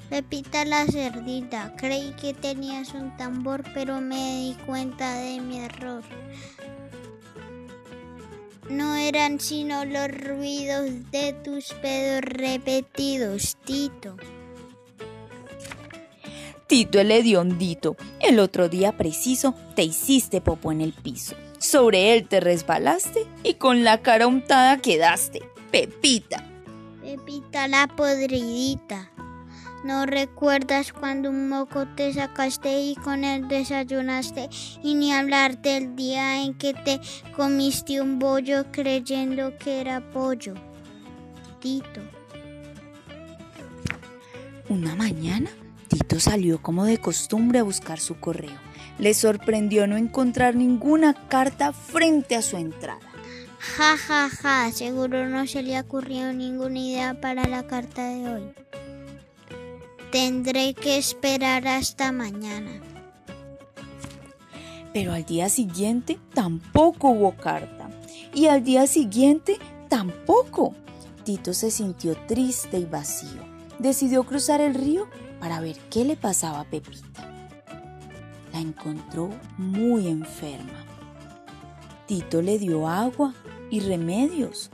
Pepita 0.09 0.65
la 0.65 0.85
cerdita, 0.85 1.73
creí 1.77 2.11
que 2.21 2.33
tenías 2.33 2.93
un 2.93 3.15
tambor, 3.17 3.63
pero 3.73 3.99
me 4.01 4.37
di 4.37 4.57
cuenta 4.65 5.15
de 5.15 5.39
mi 5.39 5.59
error. 5.59 6.03
No 8.69 8.95
eran 8.95 9.39
sino 9.39 9.85
los 9.85 10.07
ruidos 10.09 10.89
de 11.11 11.33
tus 11.43 11.73
pedos 11.73 12.21
repetidos, 12.21 13.57
Tito. 13.65 14.15
Tito 16.67 16.99
el 16.99 17.11
hediondito, 17.11 17.97
el 18.19 18.39
otro 18.39 18.69
día 18.69 18.97
preciso 18.97 19.53
te 19.75 19.83
hiciste 19.83 20.41
popo 20.41 20.71
en 20.71 20.81
el 20.81 20.93
piso. 20.93 21.35
Sobre 21.59 22.13
él 22.13 22.27
te 22.27 22.39
resbalaste 22.39 23.25
y 23.43 23.55
con 23.55 23.83
la 23.83 24.01
cara 24.01 24.27
untada 24.27 24.77
quedaste, 24.77 25.41
Pepita. 25.71 26.43
Pepita 27.01 27.67
la 27.67 27.87
podridita. 27.87 29.12
¿No 29.83 30.05
recuerdas 30.05 30.93
cuando 30.93 31.29
un 31.29 31.49
moco 31.49 31.85
te 31.85 32.13
sacaste 32.13 32.79
y 32.79 32.95
con 32.95 33.25
él 33.25 33.49
desayunaste? 33.49 34.49
Y 34.81 34.95
ni 34.95 35.11
hablar 35.11 35.61
del 35.61 35.95
día 35.97 36.41
en 36.41 36.53
que 36.53 36.73
te 36.73 37.01
comiste 37.35 37.99
un 37.99 38.17
bollo 38.17 38.71
creyendo 38.71 39.57
que 39.57 39.81
era 39.81 39.99
pollo. 40.11 40.53
Tito. 41.59 42.01
Una 44.69 44.95
mañana, 44.95 45.49
Tito 45.89 46.17
salió 46.17 46.61
como 46.61 46.85
de 46.85 46.99
costumbre 46.99 47.59
a 47.59 47.63
buscar 47.63 47.99
su 47.99 48.15
correo. 48.21 48.57
Le 48.99 49.13
sorprendió 49.13 49.85
no 49.85 49.97
encontrar 49.97 50.55
ninguna 50.55 51.13
carta 51.27 51.73
frente 51.73 52.37
a 52.37 52.41
su 52.41 52.55
entrada. 52.55 53.01
Ja, 53.59 53.97
ja, 53.97 54.29
ja, 54.29 54.71
seguro 54.71 55.27
no 55.27 55.45
se 55.45 55.61
le 55.61 55.77
ocurrió 55.79 56.31
ninguna 56.31 56.79
idea 56.79 57.19
para 57.19 57.47
la 57.47 57.67
carta 57.67 58.07
de 58.07 58.29
hoy. 58.29 58.62
Tendré 60.13 60.75
que 60.75 60.97
esperar 60.97 61.67
hasta 61.67 62.11
mañana. 62.11 62.69
Pero 64.93 65.11
al 65.11 65.25
día 65.25 65.49
siguiente 65.49 66.19
tampoco 66.35 67.09
hubo 67.09 67.35
carta. 67.35 67.89
Y 68.31 68.45
al 68.45 68.63
día 68.63 68.85
siguiente 68.85 69.57
tampoco. 69.89 70.75
Tito 71.23 71.55
se 71.55 71.71
sintió 71.71 72.15
triste 72.27 72.77
y 72.77 72.85
vacío. 72.85 73.41
Decidió 73.79 74.23
cruzar 74.23 74.61
el 74.61 74.75
río 74.75 75.07
para 75.39 75.59
ver 75.59 75.77
qué 75.89 76.05
le 76.05 76.15
pasaba 76.15 76.59
a 76.59 76.65
Pepita. 76.65 77.31
La 78.53 78.59
encontró 78.59 79.31
muy 79.57 80.09
enferma. 80.09 80.85
Tito 82.05 82.43
le 82.43 82.59
dio 82.59 82.87
agua 82.87 83.33
y 83.71 83.79
remedios. 83.79 84.69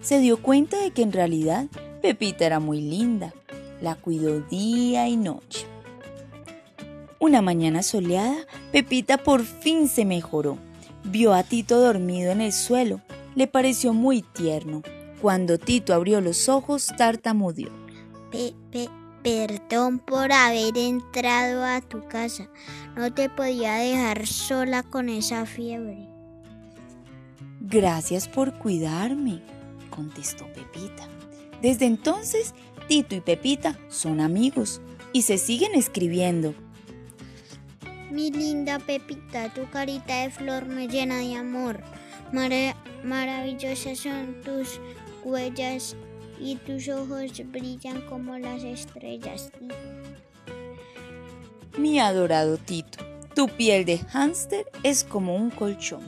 Se 0.00 0.18
dio 0.18 0.42
cuenta 0.42 0.82
de 0.82 0.90
que 0.90 1.02
en 1.02 1.12
realidad 1.12 1.66
Pepita 2.02 2.44
era 2.44 2.58
muy 2.58 2.80
linda. 2.80 3.32
La 3.80 3.94
cuidó 3.94 4.40
día 4.40 5.08
y 5.08 5.16
noche. 5.16 5.66
Una 7.20 7.42
mañana 7.42 7.82
soleada, 7.82 8.36
Pepita 8.72 9.18
por 9.18 9.42
fin 9.42 9.88
se 9.88 10.04
mejoró. 10.04 10.58
Vio 11.04 11.32
a 11.32 11.42
Tito 11.42 11.80
dormido 11.80 12.32
en 12.32 12.40
el 12.40 12.52
suelo. 12.52 13.00
Le 13.34 13.46
pareció 13.46 13.92
muy 13.92 14.22
tierno. 14.22 14.82
Cuando 15.20 15.58
Tito 15.58 15.94
abrió 15.94 16.20
los 16.20 16.48
ojos, 16.48 16.92
tartamudeó. 16.96 17.70
Pepe, 18.30 18.88
perdón 19.22 19.98
por 19.98 20.32
haber 20.32 20.76
entrado 20.76 21.64
a 21.64 21.80
tu 21.80 22.06
casa. 22.06 22.48
No 22.96 23.12
te 23.12 23.28
podía 23.28 23.74
dejar 23.74 24.26
sola 24.26 24.82
con 24.82 25.08
esa 25.08 25.46
fiebre. 25.46 26.08
Gracias 27.60 28.28
por 28.28 28.54
cuidarme, 28.58 29.42
contestó 29.90 30.46
Pepita. 30.52 31.08
Desde 31.60 31.86
entonces, 31.86 32.54
Tito 32.88 33.14
y 33.14 33.20
Pepita 33.20 33.78
son 33.88 34.18
amigos 34.18 34.80
y 35.12 35.22
se 35.22 35.36
siguen 35.36 35.74
escribiendo. 35.74 36.54
Mi 38.10 38.30
linda 38.30 38.78
Pepita, 38.78 39.52
tu 39.52 39.68
carita 39.68 40.22
de 40.22 40.30
flor 40.30 40.64
me 40.64 40.88
llena 40.88 41.18
de 41.18 41.36
amor. 41.36 41.84
maravillosas 43.04 43.98
son 43.98 44.40
tus 44.42 44.80
huellas 45.22 45.96
y 46.40 46.56
tus 46.56 46.88
ojos 46.88 47.30
brillan 47.52 48.00
como 48.08 48.38
las 48.38 48.64
estrellas. 48.64 49.52
Mi 51.76 52.00
adorado 52.00 52.56
Tito, 52.56 53.04
tu 53.34 53.48
piel 53.48 53.84
de 53.84 53.98
hámster 53.98 54.64
es 54.82 55.04
como 55.04 55.36
un 55.36 55.50
colchón. 55.50 56.00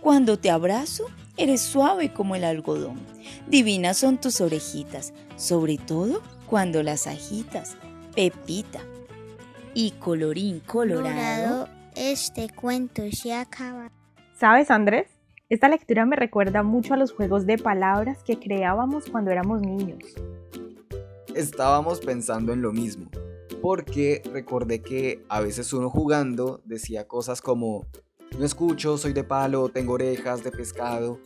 Cuando 0.00 0.36
te 0.36 0.50
abrazo, 0.50 1.06
eres 1.36 1.62
suave 1.62 2.12
como 2.12 2.34
el 2.34 2.44
algodón. 2.44 3.00
Divinas 3.46 3.98
son 3.98 4.20
tus 4.20 4.40
orejitas, 4.40 5.14
sobre 5.36 5.78
todo 5.78 6.22
cuando 6.46 6.82
las 6.82 7.06
agitas. 7.06 7.76
Pepita. 8.14 8.80
Y 9.74 9.92
colorín 9.92 10.60
colorado. 10.60 11.68
este 11.96 12.48
cuento 12.48 13.02
se 13.10 13.34
acaba. 13.34 13.90
¿Sabes, 14.38 14.70
Andrés? 14.70 15.08
Esta 15.48 15.68
lectura 15.68 16.06
me 16.06 16.16
recuerda 16.16 16.62
mucho 16.62 16.94
a 16.94 16.96
los 16.96 17.12
juegos 17.12 17.46
de 17.46 17.58
palabras 17.58 18.22
que 18.24 18.38
creábamos 18.38 19.04
cuando 19.10 19.30
éramos 19.30 19.60
niños. 19.60 19.98
Estábamos 21.34 22.00
pensando 22.00 22.52
en 22.52 22.62
lo 22.62 22.72
mismo, 22.72 23.10
porque 23.60 24.22
recordé 24.32 24.80
que 24.80 25.24
a 25.28 25.40
veces 25.40 25.72
uno 25.72 25.90
jugando 25.90 26.60
decía 26.64 27.06
cosas 27.06 27.42
como, 27.42 27.86
no 28.38 28.44
escucho, 28.44 28.96
soy 28.96 29.12
de 29.12 29.22
palo, 29.22 29.68
tengo 29.68 29.92
orejas 29.92 30.42
de 30.42 30.50
pescado, 30.50 31.20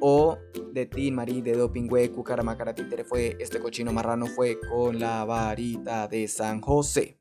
o 0.00 0.38
de 0.72 0.86
Tin 0.86 1.14
Marí, 1.14 1.42
de 1.42 1.52
Dopingüe, 1.52 2.10
Cucaramacara 2.10 2.74
Títere 2.74 3.04
fue, 3.04 3.36
este 3.38 3.60
cochino 3.60 3.92
marrano 3.92 4.26
fue 4.26 4.58
con 4.60 4.98
la 4.98 5.24
varita 5.24 6.08
de 6.08 6.28
San 6.28 6.60
José. 6.60 7.18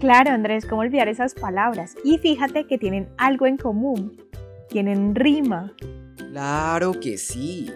Claro, 0.00 0.30
Andrés, 0.30 0.66
¿cómo 0.66 0.82
olvidar 0.82 1.08
esas 1.08 1.34
palabras? 1.34 1.94
Y 2.04 2.18
fíjate 2.18 2.66
que 2.66 2.76
tienen 2.76 3.08
algo 3.16 3.46
en 3.46 3.56
común 3.56 4.26
tienen 4.68 5.14
rima. 5.14 5.74
Claro 6.16 6.92
que 7.00 7.18
sí. 7.18 7.72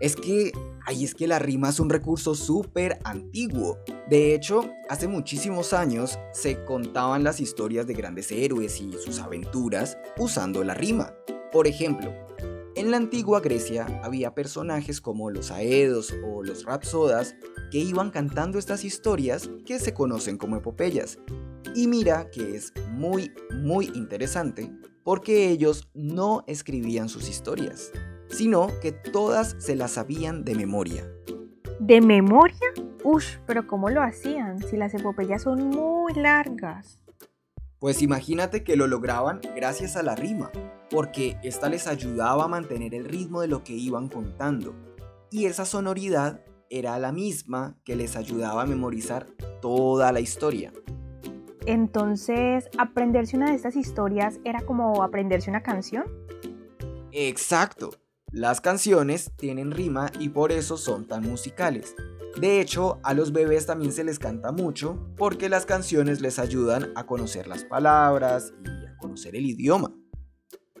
Es 0.00 0.16
que, 0.16 0.52
ay, 0.84 1.04
es 1.04 1.14
que 1.14 1.26
la 1.26 1.38
rima 1.38 1.68
es 1.68 1.78
un 1.78 1.88
recurso 1.88 2.34
súper 2.34 2.98
antiguo. 3.04 3.78
De 4.08 4.34
hecho, 4.34 4.68
hace 4.88 5.06
muchísimos 5.06 5.72
años 5.72 6.18
se 6.32 6.64
contaban 6.64 7.22
las 7.22 7.40
historias 7.40 7.86
de 7.86 7.94
grandes 7.94 8.32
héroes 8.32 8.80
y 8.80 8.92
sus 8.92 9.20
aventuras 9.20 9.96
usando 10.18 10.64
la 10.64 10.74
rima. 10.74 11.14
Por 11.52 11.66
ejemplo, 11.66 12.12
en 12.74 12.90
la 12.90 12.96
antigua 12.96 13.40
Grecia 13.40 14.00
había 14.02 14.34
personajes 14.34 15.00
como 15.00 15.30
los 15.30 15.50
Aedos 15.50 16.14
o 16.24 16.42
los 16.42 16.64
Rapsodas 16.64 17.36
que 17.70 17.78
iban 17.78 18.10
cantando 18.10 18.58
estas 18.58 18.84
historias 18.84 19.50
que 19.66 19.78
se 19.78 19.92
conocen 19.92 20.38
como 20.38 20.56
epopeyas. 20.56 21.18
Y 21.74 21.86
mira 21.86 22.30
que 22.30 22.56
es 22.56 22.72
muy, 22.90 23.32
muy 23.62 23.90
interesante 23.94 24.72
porque 25.04 25.48
ellos 25.48 25.90
no 25.94 26.44
escribían 26.46 27.08
sus 27.08 27.28
historias, 27.28 27.92
sino 28.28 28.68
que 28.80 28.92
todas 28.92 29.56
se 29.58 29.76
las 29.76 29.92
sabían 29.92 30.44
de 30.44 30.54
memoria. 30.54 31.10
¿De 31.78 32.00
memoria? 32.00 32.68
Ush, 33.04 33.38
pero 33.46 33.66
¿cómo 33.66 33.90
lo 33.90 34.02
hacían 34.02 34.62
si 34.62 34.76
las 34.76 34.94
epopeyas 34.94 35.42
son 35.42 35.68
muy 35.68 36.14
largas? 36.14 37.00
Pues 37.82 38.00
imagínate 38.00 38.62
que 38.62 38.76
lo 38.76 38.86
lograban 38.86 39.40
gracias 39.56 39.96
a 39.96 40.04
la 40.04 40.14
rima, 40.14 40.52
porque 40.88 41.36
esta 41.42 41.68
les 41.68 41.88
ayudaba 41.88 42.44
a 42.44 42.48
mantener 42.48 42.94
el 42.94 43.04
ritmo 43.04 43.40
de 43.40 43.48
lo 43.48 43.64
que 43.64 43.72
iban 43.72 44.08
contando, 44.08 44.76
y 45.32 45.46
esa 45.46 45.64
sonoridad 45.64 46.44
era 46.70 46.96
la 47.00 47.10
misma 47.10 47.76
que 47.82 47.96
les 47.96 48.14
ayudaba 48.14 48.62
a 48.62 48.66
memorizar 48.66 49.26
toda 49.60 50.12
la 50.12 50.20
historia. 50.20 50.72
Entonces, 51.66 52.68
aprenderse 52.78 53.36
una 53.36 53.50
de 53.50 53.56
estas 53.56 53.74
historias 53.74 54.38
era 54.44 54.60
como 54.60 55.02
aprenderse 55.02 55.50
una 55.50 55.64
canción. 55.64 56.04
Exacto. 57.10 57.90
Las 58.30 58.60
canciones 58.60 59.32
tienen 59.36 59.72
rima 59.72 60.12
y 60.20 60.28
por 60.28 60.52
eso 60.52 60.76
son 60.76 61.08
tan 61.08 61.24
musicales. 61.24 61.96
De 62.40 62.60
hecho, 62.60 62.98
a 63.02 63.14
los 63.14 63.32
bebés 63.32 63.66
también 63.66 63.92
se 63.92 64.04
les 64.04 64.18
canta 64.18 64.52
mucho 64.52 64.98
porque 65.16 65.48
las 65.48 65.66
canciones 65.66 66.20
les 66.20 66.38
ayudan 66.38 66.90
a 66.94 67.04
conocer 67.04 67.46
las 67.46 67.64
palabras 67.64 68.54
y 68.64 68.86
a 68.86 68.96
conocer 68.96 69.36
el 69.36 69.46
idioma. 69.46 69.92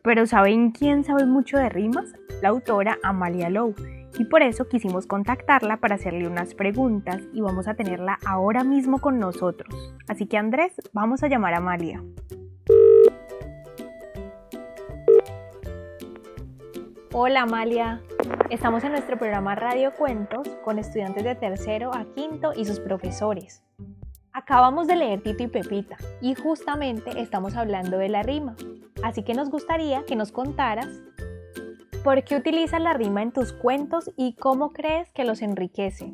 Pero 0.02 0.26
¿saben 0.26 0.72
quién 0.72 1.04
sabe 1.04 1.26
mucho 1.26 1.58
de 1.58 1.68
rimas? 1.68 2.12
La 2.40 2.48
autora 2.48 2.98
Amalia 3.04 3.50
Lowe 3.50 3.74
y 4.18 4.24
por 4.24 4.42
eso 4.42 4.68
quisimos 4.68 5.06
contactarla 5.06 5.78
para 5.78 5.94
hacerle 5.94 6.26
unas 6.26 6.54
preguntas 6.54 7.22
y 7.32 7.40
vamos 7.40 7.68
a 7.68 7.74
tenerla 7.74 8.18
ahora 8.26 8.64
mismo 8.64 9.00
con 9.00 9.18
nosotros. 9.18 9.94
Así 10.08 10.26
que 10.26 10.36
Andrés, 10.36 10.72
vamos 10.92 11.22
a 11.22 11.28
llamar 11.28 11.54
a 11.54 11.58
Amalia. 11.58 12.02
Hola 17.14 17.42
Amalia, 17.42 18.02
estamos 18.52 18.84
en 18.84 18.92
nuestro 18.92 19.18
programa 19.18 19.54
Radio 19.54 19.94
Cuentos 19.94 20.46
con 20.62 20.78
estudiantes 20.78 21.24
de 21.24 21.34
tercero 21.34 21.90
a 21.94 22.04
quinto 22.14 22.52
y 22.54 22.66
sus 22.66 22.80
profesores. 22.80 23.62
Acabamos 24.34 24.86
de 24.86 24.96
leer 24.96 25.22
Tito 25.22 25.42
y 25.42 25.46
Pepita 25.46 25.96
y 26.20 26.34
justamente 26.34 27.18
estamos 27.18 27.56
hablando 27.56 27.96
de 27.96 28.10
la 28.10 28.22
rima, 28.22 28.54
así 29.02 29.22
que 29.22 29.32
nos 29.32 29.48
gustaría 29.48 30.04
que 30.04 30.16
nos 30.16 30.32
contaras 30.32 31.00
¿Por 32.04 32.24
qué 32.24 32.36
utilizas 32.36 32.82
la 32.82 32.92
rima 32.92 33.22
en 33.22 33.32
tus 33.32 33.52
cuentos 33.54 34.10
y 34.16 34.34
cómo 34.34 34.72
crees 34.72 35.10
que 35.12 35.24
los 35.24 35.40
enriquece? 35.40 36.12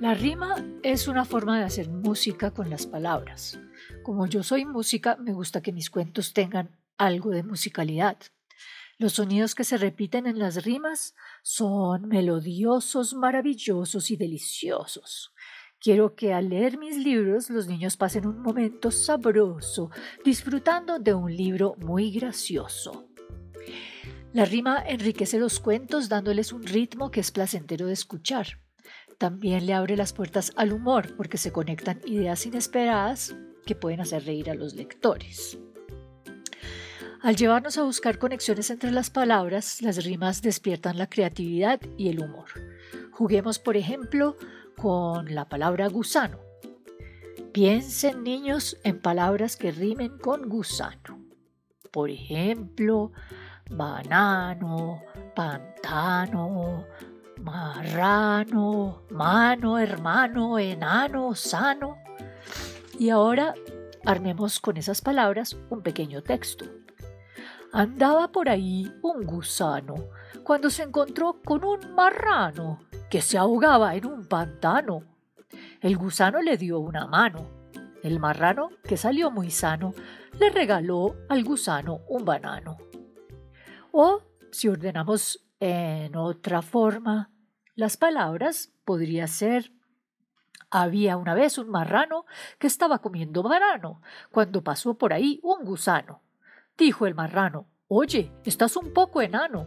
La 0.00 0.14
rima 0.14 0.56
es 0.82 1.06
una 1.06 1.24
forma 1.24 1.58
de 1.58 1.64
hacer 1.64 1.90
música 1.90 2.50
con 2.50 2.70
las 2.70 2.86
palabras. 2.86 3.60
Como 4.02 4.26
yo 4.26 4.42
soy 4.42 4.64
música, 4.64 5.16
me 5.20 5.32
gusta 5.32 5.60
que 5.60 5.72
mis 5.72 5.90
cuentos 5.90 6.32
tengan 6.32 6.70
algo 6.96 7.30
de 7.30 7.42
musicalidad. 7.44 8.16
Los 9.00 9.12
sonidos 9.12 9.54
que 9.54 9.62
se 9.62 9.76
repiten 9.76 10.26
en 10.26 10.40
las 10.40 10.64
rimas 10.64 11.14
son 11.42 12.08
melodiosos, 12.08 13.14
maravillosos 13.14 14.10
y 14.10 14.16
deliciosos. 14.16 15.32
Quiero 15.78 16.16
que 16.16 16.34
al 16.34 16.48
leer 16.48 16.78
mis 16.78 16.96
libros 16.96 17.48
los 17.48 17.68
niños 17.68 17.96
pasen 17.96 18.26
un 18.26 18.42
momento 18.42 18.90
sabroso, 18.90 19.92
disfrutando 20.24 20.98
de 20.98 21.14
un 21.14 21.32
libro 21.32 21.76
muy 21.78 22.10
gracioso. 22.10 23.08
La 24.32 24.44
rima 24.44 24.82
enriquece 24.84 25.38
los 25.38 25.60
cuentos 25.60 26.08
dándoles 26.08 26.52
un 26.52 26.64
ritmo 26.64 27.12
que 27.12 27.20
es 27.20 27.30
placentero 27.30 27.86
de 27.86 27.92
escuchar. 27.92 28.58
También 29.16 29.64
le 29.66 29.74
abre 29.74 29.96
las 29.96 30.12
puertas 30.12 30.52
al 30.56 30.72
humor 30.72 31.14
porque 31.16 31.38
se 31.38 31.52
conectan 31.52 32.00
ideas 32.04 32.46
inesperadas 32.46 33.36
que 33.64 33.76
pueden 33.76 34.00
hacer 34.00 34.24
reír 34.24 34.50
a 34.50 34.54
los 34.54 34.74
lectores. 34.74 35.56
Al 37.20 37.34
llevarnos 37.34 37.76
a 37.78 37.82
buscar 37.82 38.18
conexiones 38.18 38.70
entre 38.70 38.92
las 38.92 39.10
palabras, 39.10 39.82
las 39.82 40.04
rimas 40.04 40.40
despiertan 40.40 40.98
la 40.98 41.08
creatividad 41.08 41.80
y 41.96 42.10
el 42.10 42.20
humor. 42.20 42.46
Juguemos, 43.10 43.58
por 43.58 43.76
ejemplo, 43.76 44.36
con 44.76 45.34
la 45.34 45.48
palabra 45.48 45.88
gusano. 45.88 46.38
Piensen 47.52 48.22
niños 48.22 48.78
en 48.84 49.00
palabras 49.00 49.56
que 49.56 49.72
rimen 49.72 50.18
con 50.18 50.48
gusano. 50.48 51.18
Por 51.90 52.08
ejemplo, 52.08 53.10
banano, 53.68 55.02
pantano, 55.34 56.86
marrano, 57.40 59.02
mano, 59.10 59.78
hermano, 59.78 60.56
enano, 60.60 61.34
sano. 61.34 61.96
Y 62.96 63.10
ahora 63.10 63.54
armemos 64.04 64.60
con 64.60 64.76
esas 64.76 65.00
palabras 65.00 65.56
un 65.68 65.82
pequeño 65.82 66.22
texto. 66.22 66.66
Andaba 67.72 68.32
por 68.32 68.48
ahí 68.48 68.90
un 69.02 69.24
gusano 69.26 69.94
cuando 70.42 70.70
se 70.70 70.82
encontró 70.82 71.40
con 71.44 71.64
un 71.64 71.94
marrano 71.94 72.80
que 73.10 73.20
se 73.20 73.36
ahogaba 73.36 73.94
en 73.94 74.06
un 74.06 74.26
pantano. 74.26 75.02
El 75.80 75.96
gusano 75.96 76.40
le 76.40 76.56
dio 76.56 76.78
una 76.80 77.06
mano. 77.06 77.46
El 78.02 78.20
marrano, 78.20 78.70
que 78.84 78.96
salió 78.96 79.30
muy 79.30 79.50
sano, 79.50 79.92
le 80.38 80.50
regaló 80.50 81.16
al 81.28 81.44
gusano 81.44 82.00
un 82.08 82.24
banano. 82.24 82.78
O, 83.92 84.22
si 84.50 84.68
ordenamos 84.68 85.44
en 85.60 86.16
otra 86.16 86.62
forma 86.62 87.30
las 87.74 87.96
palabras, 87.96 88.72
podría 88.84 89.26
ser 89.26 89.72
había 90.70 91.16
una 91.16 91.34
vez 91.34 91.58
un 91.58 91.70
marrano 91.70 92.26
que 92.58 92.66
estaba 92.66 92.98
comiendo 92.98 93.42
banano 93.42 94.02
cuando 94.30 94.62
pasó 94.62 94.94
por 94.94 95.12
ahí 95.12 95.40
un 95.42 95.64
gusano. 95.64 96.22
Dijo 96.78 97.06
el 97.06 97.14
marrano, 97.14 97.68
Oye, 97.88 98.30
estás 98.44 98.76
un 98.76 98.92
poco 98.92 99.20
enano. 99.20 99.66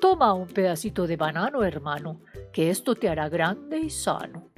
Toma 0.00 0.34
un 0.34 0.48
pedacito 0.48 1.06
de 1.06 1.16
banano, 1.16 1.62
hermano, 1.62 2.20
que 2.52 2.68
esto 2.68 2.94
te 2.94 3.08
hará 3.08 3.28
grande 3.28 3.78
y 3.78 3.90
sano. 3.90 4.50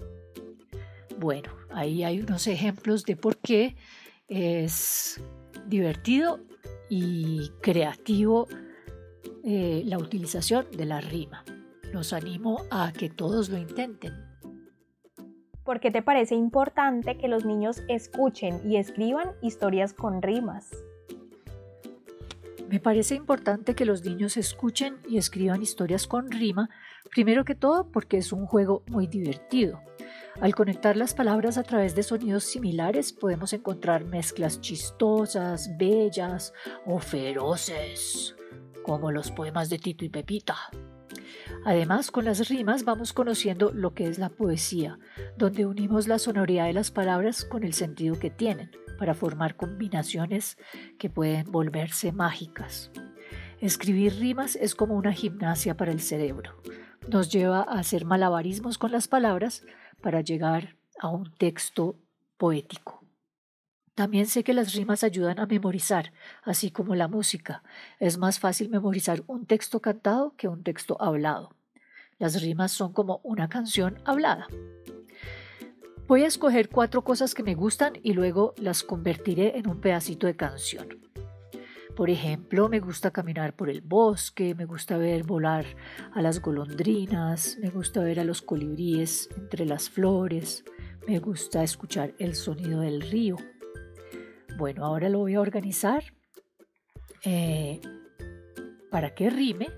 Bueno, 1.19 1.51
ahí 1.71 2.03
hay 2.03 2.21
unos 2.21 2.47
ejemplos 2.47 3.05
de 3.05 3.17
por 3.17 3.37
qué 3.37 3.77
es 4.29 5.23
divertido 5.67 6.41
y 6.89 7.51
creativo 7.61 8.49
eh, 9.45 9.83
la 9.85 9.99
utilización 9.99 10.67
de 10.71 10.87
la 10.87 11.01
rima. 11.01 11.45
Los 11.93 12.13
animo 12.13 12.63
a 12.71 12.93
que 12.93 13.11
todos 13.11 13.51
lo 13.51 13.59
intenten. 13.59 14.13
¿Por 15.65 15.81
qué 15.81 15.91
te 15.91 16.03
parece 16.03 16.35
importante 16.35 17.19
que 17.19 17.29
los 17.29 17.45
niños 17.45 17.83
escuchen 17.89 18.61
y 18.65 18.79
escriban 18.79 19.33
historias 19.43 19.93
con 19.93 20.23
rimas? 20.23 20.71
Me 22.73 22.81
parece 22.81 23.15
importante 23.15 23.75
que 23.75 23.85
los 23.85 24.03
niños 24.03 24.39
escuchen 24.39 24.97
y 25.07 25.19
escriban 25.19 25.61
historias 25.61 26.07
con 26.07 26.31
rima, 26.31 26.71
primero 27.11 27.45
que 27.45 27.55
todo 27.55 27.91
porque 27.91 28.17
es 28.17 28.33
un 28.33 28.47
juego 28.47 28.83
muy 28.87 29.07
divertido. 29.07 29.83
Al 30.41 30.55
conectar 30.55 30.97
las 30.97 31.13
palabras 31.13 31.59
a 31.59 31.65
través 31.65 31.95
de 31.95 32.03
sonidos 32.03 32.45
similares 32.45 33.13
podemos 33.13 33.53
encontrar 33.53 34.07
mezclas 34.07 34.63
chistosas, 34.63 35.77
bellas 35.77 36.55
o 36.87 36.99
feroces, 36.99 38.37
como 38.83 39.13
los 39.13 39.31
poemas 39.33 39.69
de 39.69 39.79
Tito 39.79 40.07
y 40.07 40.09
Pepita. 40.09 40.57
Además, 41.67 42.11
con 42.11 42.25
las 42.25 42.49
rimas 42.49 42.87
vamos 42.87 43.13
conociendo 43.13 43.71
lo 43.71 43.93
que 43.93 44.09
es 44.09 44.19
la 44.19 44.31
poesía, 44.31 44.99
donde 45.37 45.67
unimos 45.67 46.09
la 46.09 46.19
sonoridad 46.19 46.65
de 46.65 46.73
las 46.73 46.91
palabras 46.91 47.45
con 47.45 47.65
el 47.65 47.75
sentido 47.75 48.19
que 48.19 48.31
tienen, 48.31 48.71
para 49.03 49.15
formar 49.15 49.57
combinaciones 49.57 50.57
que 50.97 51.11
pueden 51.11 51.51
volverse 51.51 52.13
mágicas. 52.13 52.93
Escribir 53.59 54.15
rimas 54.21 54.55
es 54.55 54.77
como 54.77 54.95
una 54.95 55.13
gimnasia 55.13 55.77
para 55.77 55.91
el 55.91 56.01
cerebro. 56.01 56.55
Nos 57.09 57.29
lleva 57.29 57.63
a 57.63 57.81
hacer 57.81 58.05
malabarismos 58.05 58.79
con 58.79 58.93
las 58.93 59.09
palabras 59.09 59.65
para 60.01 60.21
llegar 60.21 60.77
a 61.01 61.09
un 61.09 61.35
texto 61.35 61.97
poético. 62.37 63.05
También 63.97 64.27
sé 64.27 64.45
que 64.45 64.55
las 64.55 64.73
rimas 64.73 65.03
ayudan 65.03 65.41
a 65.41 65.47
memorizar, 65.47 66.13
así 66.45 66.71
como 66.71 66.95
la 66.95 67.09
música. 67.09 67.65
Es 67.99 68.19
más 68.19 68.39
fácil 68.39 68.69
memorizar 68.69 69.25
un 69.27 69.47
texto 69.47 69.81
cantado 69.81 70.37
que 70.37 70.47
un 70.47 70.63
texto 70.63 70.97
hablado. 71.03 71.57
Las 72.21 72.41
rimas 72.41 72.71
son 72.71 72.93
como 72.93 73.21
una 73.25 73.49
canción 73.49 74.01
hablada. 74.05 74.47
Voy 76.13 76.25
a 76.25 76.27
escoger 76.27 76.69
cuatro 76.69 77.05
cosas 77.05 77.35
que 77.35 77.43
me 77.43 77.55
gustan 77.55 77.95
y 78.03 78.13
luego 78.13 78.53
las 78.59 78.83
convertiré 78.83 79.57
en 79.57 79.67
un 79.67 79.81
pedacito 79.81 80.27
de 80.27 80.37
canción. 80.37 81.01
Por 81.97 82.11
ejemplo, 82.11 82.69
me 82.69 82.81
gusta 82.81 83.13
caminar 83.13 83.57
por 83.57 83.71
el 83.71 83.81
bosque, 83.81 84.55
me 84.55 84.67
gusta 84.67 84.99
ver 84.99 85.23
volar 85.23 85.65
a 86.13 86.21
las 86.21 86.43
golondrinas, 86.43 87.57
me 87.63 87.71
gusta 87.71 88.03
ver 88.03 88.21
a 88.21 88.25
los 88.25 88.43
colibríes 88.43 89.31
entre 89.39 89.65
las 89.65 89.89
flores, 89.89 90.67
me 91.09 91.19
gusta 91.19 91.63
escuchar 91.63 92.13
el 92.19 92.35
sonido 92.35 92.83
del 92.83 93.01
río. 93.01 93.37
Bueno, 94.59 94.85
ahora 94.85 95.09
lo 95.09 95.21
voy 95.21 95.33
a 95.33 95.41
organizar 95.41 96.05
eh, 97.25 97.81
para 98.91 99.15
que 99.15 99.31
rime 99.31 99.71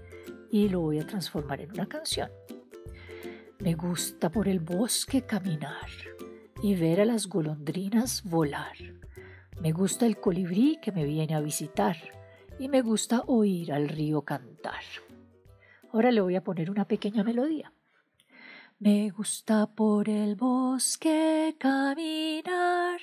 y 0.51 0.69
lo 0.69 0.81
voy 0.81 0.99
a 0.99 1.07
transformar 1.07 1.61
en 1.61 1.71
una 1.71 1.87
canción. 1.87 2.29
Me 3.61 3.75
gusta 3.75 4.33
por 4.33 4.49
el 4.49 4.59
bosque 4.59 5.23
caminar 5.23 5.87
y 6.65 6.75
ver 6.77 7.03
a 7.03 7.05
las 7.05 7.27
golondrinas 7.27 8.23
volar. 8.25 8.73
Me 9.61 9.73
gusta 9.73 10.07
el 10.07 10.19
colibrí 10.19 10.79
que 10.81 10.93
me 10.93 11.05
viene 11.05 11.35
a 11.35 11.41
visitar 11.41 11.95
y 12.59 12.71
me 12.71 12.81
gusta 12.81 13.23
oír 13.27 13.71
al 13.71 13.87
río 13.87 14.23
cantar. 14.23 14.83
Ahora 15.93 16.11
le 16.11 16.23
voy 16.23 16.37
a 16.37 16.43
poner 16.43 16.71
una 16.71 16.87
pequeña 16.87 17.23
melodía. 17.23 17.71
Me 18.85 19.09
gusta 19.09 19.75
por 19.75 20.11
el 20.11 20.37
bosque 20.37 21.57
caminar 21.59 23.01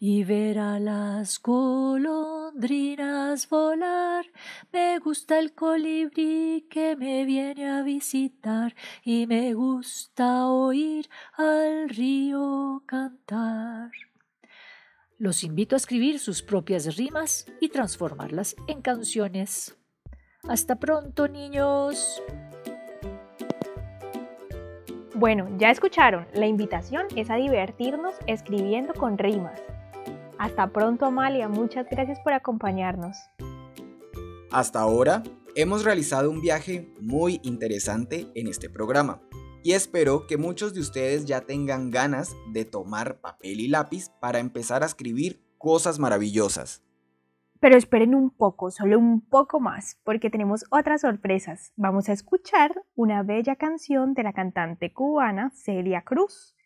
y 0.00 0.24
ver 0.24 0.58
a 0.58 0.80
las 0.80 1.40
golondrinas 1.40 3.48
volar. 3.48 4.26
Me 4.72 4.98
gusta 4.98 5.38
el 5.38 5.54
colibrí 5.54 6.66
que 6.68 6.96
me 6.96 7.24
viene 7.24 7.70
a 7.70 7.84
visitar 7.84 8.74
y 9.04 9.28
me 9.28 9.54
gusta 9.54 10.48
oír 10.48 11.08
al 11.34 11.90
río 11.90 12.82
cantar. 12.86 13.92
Los 15.16 15.44
invito 15.44 15.76
a 15.76 15.78
escribir 15.78 16.18
sus 16.18 16.42
propias 16.42 16.96
rimas 16.96 17.46
y 17.60 17.68
transformarlas 17.68 18.56
en 18.66 18.82
canciones. 18.82 19.76
Hasta 20.42 20.80
pronto, 20.80 21.28
niños. 21.28 22.20
Bueno, 25.20 25.54
ya 25.58 25.70
escucharon, 25.70 26.26
la 26.32 26.46
invitación 26.46 27.02
es 27.14 27.28
a 27.28 27.34
divertirnos 27.34 28.14
escribiendo 28.26 28.94
con 28.94 29.18
rimas. 29.18 29.60
Hasta 30.38 30.72
pronto 30.72 31.04
Amalia, 31.04 31.46
muchas 31.46 31.86
gracias 31.90 32.18
por 32.20 32.32
acompañarnos. 32.32 33.18
Hasta 34.50 34.80
ahora 34.80 35.22
hemos 35.54 35.84
realizado 35.84 36.30
un 36.30 36.40
viaje 36.40 36.90
muy 37.02 37.38
interesante 37.42 38.28
en 38.34 38.46
este 38.46 38.70
programa 38.70 39.20
y 39.62 39.72
espero 39.72 40.26
que 40.26 40.38
muchos 40.38 40.72
de 40.72 40.80
ustedes 40.80 41.26
ya 41.26 41.42
tengan 41.42 41.90
ganas 41.90 42.34
de 42.54 42.64
tomar 42.64 43.20
papel 43.20 43.60
y 43.60 43.68
lápiz 43.68 44.08
para 44.22 44.38
empezar 44.38 44.82
a 44.82 44.86
escribir 44.86 45.44
cosas 45.58 45.98
maravillosas. 45.98 46.82
Pero 47.60 47.76
esperen 47.76 48.14
un 48.14 48.30
poco, 48.30 48.70
solo 48.70 48.98
un 48.98 49.20
poco 49.20 49.60
más, 49.60 50.00
porque 50.02 50.30
tenemos 50.30 50.64
otras 50.70 51.02
sorpresas. 51.02 51.74
Vamos 51.76 52.08
a 52.08 52.14
escuchar 52.14 52.72
una 52.94 53.22
bella 53.22 53.56
canción 53.56 54.14
de 54.14 54.22
la 54.22 54.32
cantante 54.32 54.94
cubana 54.94 55.50
Celia 55.50 56.00
Cruz. 56.00 56.56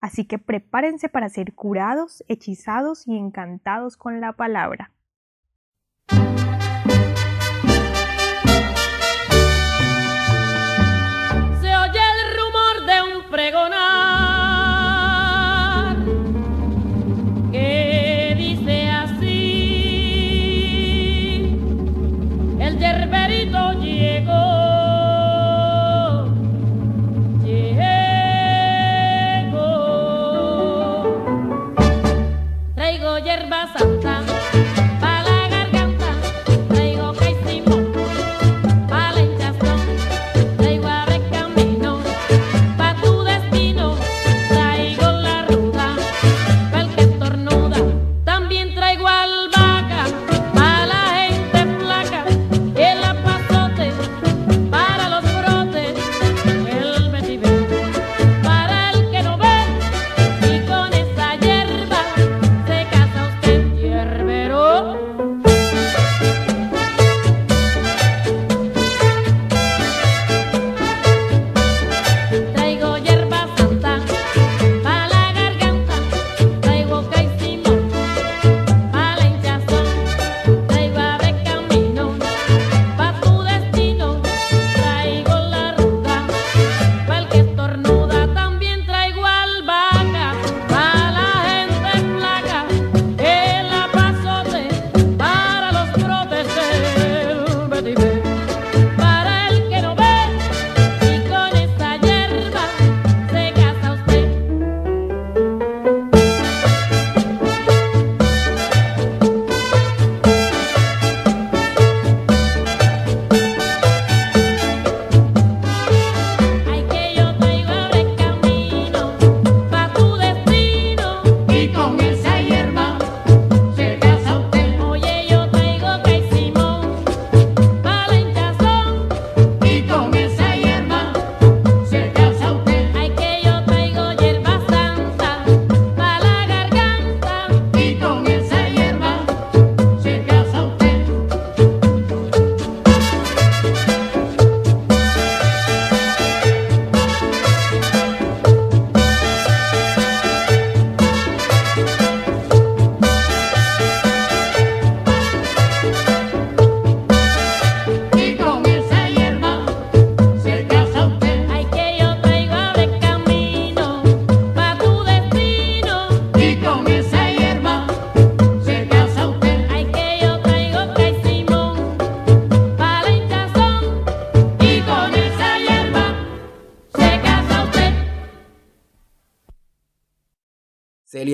Así 0.00 0.26
que 0.26 0.38
prepárense 0.38 1.08
para 1.08 1.28
ser 1.28 1.54
curados, 1.54 2.22
hechizados 2.28 3.08
y 3.08 3.16
encantados 3.16 3.96
con 3.96 4.20
la 4.20 4.34
palabra. 4.34 4.92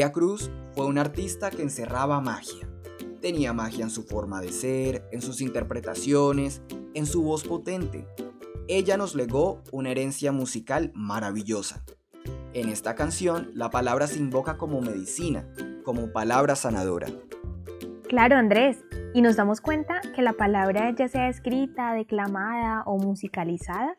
Celia 0.00 0.12
Cruz 0.12 0.50
fue 0.74 0.86
una 0.86 1.02
artista 1.02 1.50
que 1.50 1.60
encerraba 1.60 2.22
magia. 2.22 2.66
Tenía 3.20 3.52
magia 3.52 3.84
en 3.84 3.90
su 3.90 4.02
forma 4.04 4.40
de 4.40 4.50
ser, 4.50 5.06
en 5.12 5.20
sus 5.20 5.42
interpretaciones, 5.42 6.62
en 6.94 7.04
su 7.04 7.22
voz 7.22 7.44
potente. 7.44 8.06
Ella 8.66 8.96
nos 8.96 9.14
legó 9.14 9.62
una 9.72 9.90
herencia 9.90 10.32
musical 10.32 10.90
maravillosa. 10.94 11.84
En 12.54 12.70
esta 12.70 12.94
canción, 12.94 13.50
la 13.52 13.68
palabra 13.68 14.06
se 14.06 14.18
invoca 14.18 14.56
como 14.56 14.80
medicina, 14.80 15.46
como 15.84 16.10
palabra 16.12 16.56
sanadora. 16.56 17.08
Claro, 18.10 18.34
Andrés, 18.34 18.76
y 19.14 19.22
nos 19.22 19.36
damos 19.36 19.60
cuenta 19.60 20.00
que 20.16 20.20
la 20.20 20.32
palabra 20.32 20.92
ya 20.98 21.06
sea 21.06 21.28
escrita, 21.28 21.94
declamada 21.94 22.82
o 22.84 22.98
musicalizada, 22.98 23.96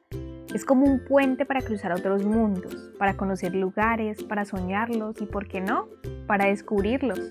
es 0.53 0.65
como 0.65 0.85
un 0.85 1.05
puente 1.05 1.45
para 1.45 1.61
cruzar 1.61 1.93
otros 1.93 2.25
mundos, 2.25 2.91
para 2.99 3.15
conocer 3.15 3.55
lugares, 3.55 4.21
para 4.21 4.43
soñarlos 4.43 5.15
y, 5.21 5.27
¿por 5.27 5.47
qué 5.47 5.61
no?, 5.61 5.87
para 6.27 6.47
descubrirlos. 6.47 7.21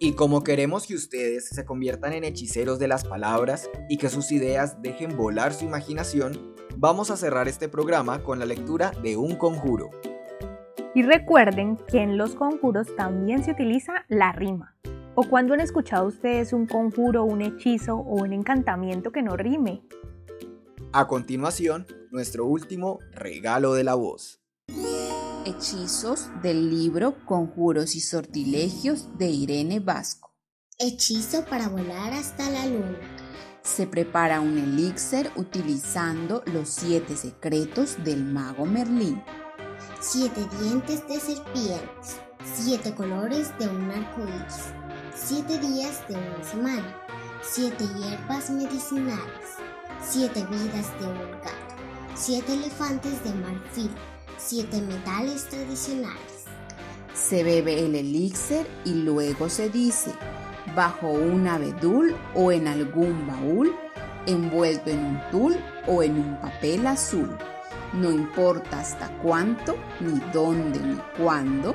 Y 0.00 0.14
como 0.16 0.42
queremos 0.42 0.88
que 0.88 0.96
ustedes 0.96 1.48
se 1.48 1.64
conviertan 1.64 2.12
en 2.12 2.24
hechiceros 2.24 2.80
de 2.80 2.88
las 2.88 3.04
palabras 3.04 3.70
y 3.88 3.98
que 3.98 4.08
sus 4.08 4.32
ideas 4.32 4.82
dejen 4.82 5.16
volar 5.16 5.52
su 5.52 5.64
imaginación, 5.64 6.56
vamos 6.76 7.12
a 7.12 7.16
cerrar 7.16 7.46
este 7.46 7.68
programa 7.68 8.24
con 8.24 8.40
la 8.40 8.46
lectura 8.46 8.90
de 9.00 9.16
un 9.16 9.36
conjuro. 9.36 9.90
Y 10.92 11.02
recuerden 11.02 11.76
que 11.86 11.98
en 11.98 12.18
los 12.18 12.34
conjuros 12.34 12.88
también 12.96 13.44
se 13.44 13.52
utiliza 13.52 14.04
la 14.08 14.32
rima. 14.32 14.74
¿O 15.16 15.22
cuando 15.28 15.54
han 15.54 15.60
escuchado 15.60 16.08
ustedes 16.08 16.52
un 16.52 16.66
conjuro, 16.66 17.22
un 17.22 17.40
hechizo 17.40 17.94
o 17.94 18.22
un 18.22 18.32
encantamiento 18.32 19.12
que 19.12 19.22
no 19.22 19.36
rime? 19.36 19.82
A 20.92 21.06
continuación, 21.06 21.86
nuestro 22.10 22.46
último 22.46 22.98
regalo 23.12 23.74
de 23.74 23.84
la 23.84 23.94
voz. 23.94 24.40
Hechizos 25.46 26.30
del 26.42 26.68
libro 26.68 27.14
Conjuros 27.26 27.94
y 27.94 28.00
Sortilegios 28.00 29.16
de 29.16 29.26
Irene 29.26 29.78
Vasco. 29.78 30.34
Hechizo 30.78 31.44
para 31.44 31.68
volar 31.68 32.12
hasta 32.12 32.50
la 32.50 32.66
luna. 32.66 32.98
Se 33.62 33.86
prepara 33.86 34.40
un 34.40 34.58
elixir 34.58 35.30
utilizando 35.36 36.42
los 36.46 36.68
siete 36.68 37.16
secretos 37.16 38.02
del 38.02 38.24
mago 38.24 38.66
Merlín. 38.66 39.22
Siete 40.00 40.40
dientes 40.60 41.06
de 41.06 41.20
serpientes. 41.20 42.20
Siete 42.52 42.94
colores 42.94 43.56
de 43.58 43.68
un 43.68 43.90
arco 43.90 44.22
iris. 44.22 44.83
Siete 45.16 45.58
días 45.58 46.02
de 46.08 46.16
una 46.16 46.42
semana. 46.42 46.96
Siete 47.40 47.84
hierbas 47.96 48.50
medicinales. 48.50 49.58
Siete 50.02 50.44
vidas 50.50 50.90
de 50.98 51.06
un 51.06 51.30
gato. 51.40 51.74
Siete 52.16 52.54
elefantes 52.54 53.22
de 53.22 53.32
marfil. 53.34 53.90
Siete 54.36 54.82
metales 54.82 55.48
tradicionales. 55.48 56.46
Se 57.14 57.44
bebe 57.44 57.86
el 57.86 57.94
elixir 57.94 58.66
y 58.84 58.94
luego 58.94 59.48
se 59.48 59.70
dice, 59.70 60.10
bajo 60.74 61.08
un 61.08 61.46
abedul 61.46 62.16
o 62.34 62.50
en 62.50 62.66
algún 62.66 63.24
baúl, 63.28 63.72
envuelto 64.26 64.90
en 64.90 64.98
un 64.98 65.20
tul 65.30 65.56
o 65.86 66.02
en 66.02 66.18
un 66.18 66.40
papel 66.40 66.88
azul. 66.88 67.30
No 67.92 68.10
importa 68.10 68.80
hasta 68.80 69.16
cuánto, 69.18 69.76
ni 70.00 70.20
dónde, 70.32 70.80
ni 70.80 70.96
cuándo, 71.16 71.72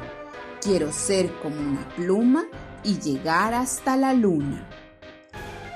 quiero 0.61 0.91
ser 0.91 1.33
como 1.39 1.55
una 1.55 1.87
pluma 1.95 2.43
y 2.83 2.99
llegar 2.99 3.53
hasta 3.53 3.95
la 3.97 4.13
luna. 4.13 4.67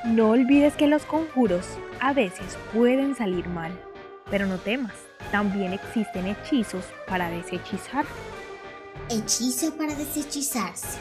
No 0.05 0.31
olvides 0.31 0.75
que 0.75 0.87
los 0.87 1.03
conjuros 1.03 1.65
a 2.01 2.13
veces 2.13 2.57
pueden 2.73 3.15
salir 3.15 3.47
mal, 3.47 3.71
pero 4.29 4.45
no 4.45 4.57
temas, 4.57 4.93
también 5.31 5.73
existen 5.73 6.27
hechizos 6.27 6.85
para 7.07 7.29
deshechizar. 7.29 8.05
Hechizo 9.09 9.73
para 9.75 9.95
deshechizarse. 9.95 10.97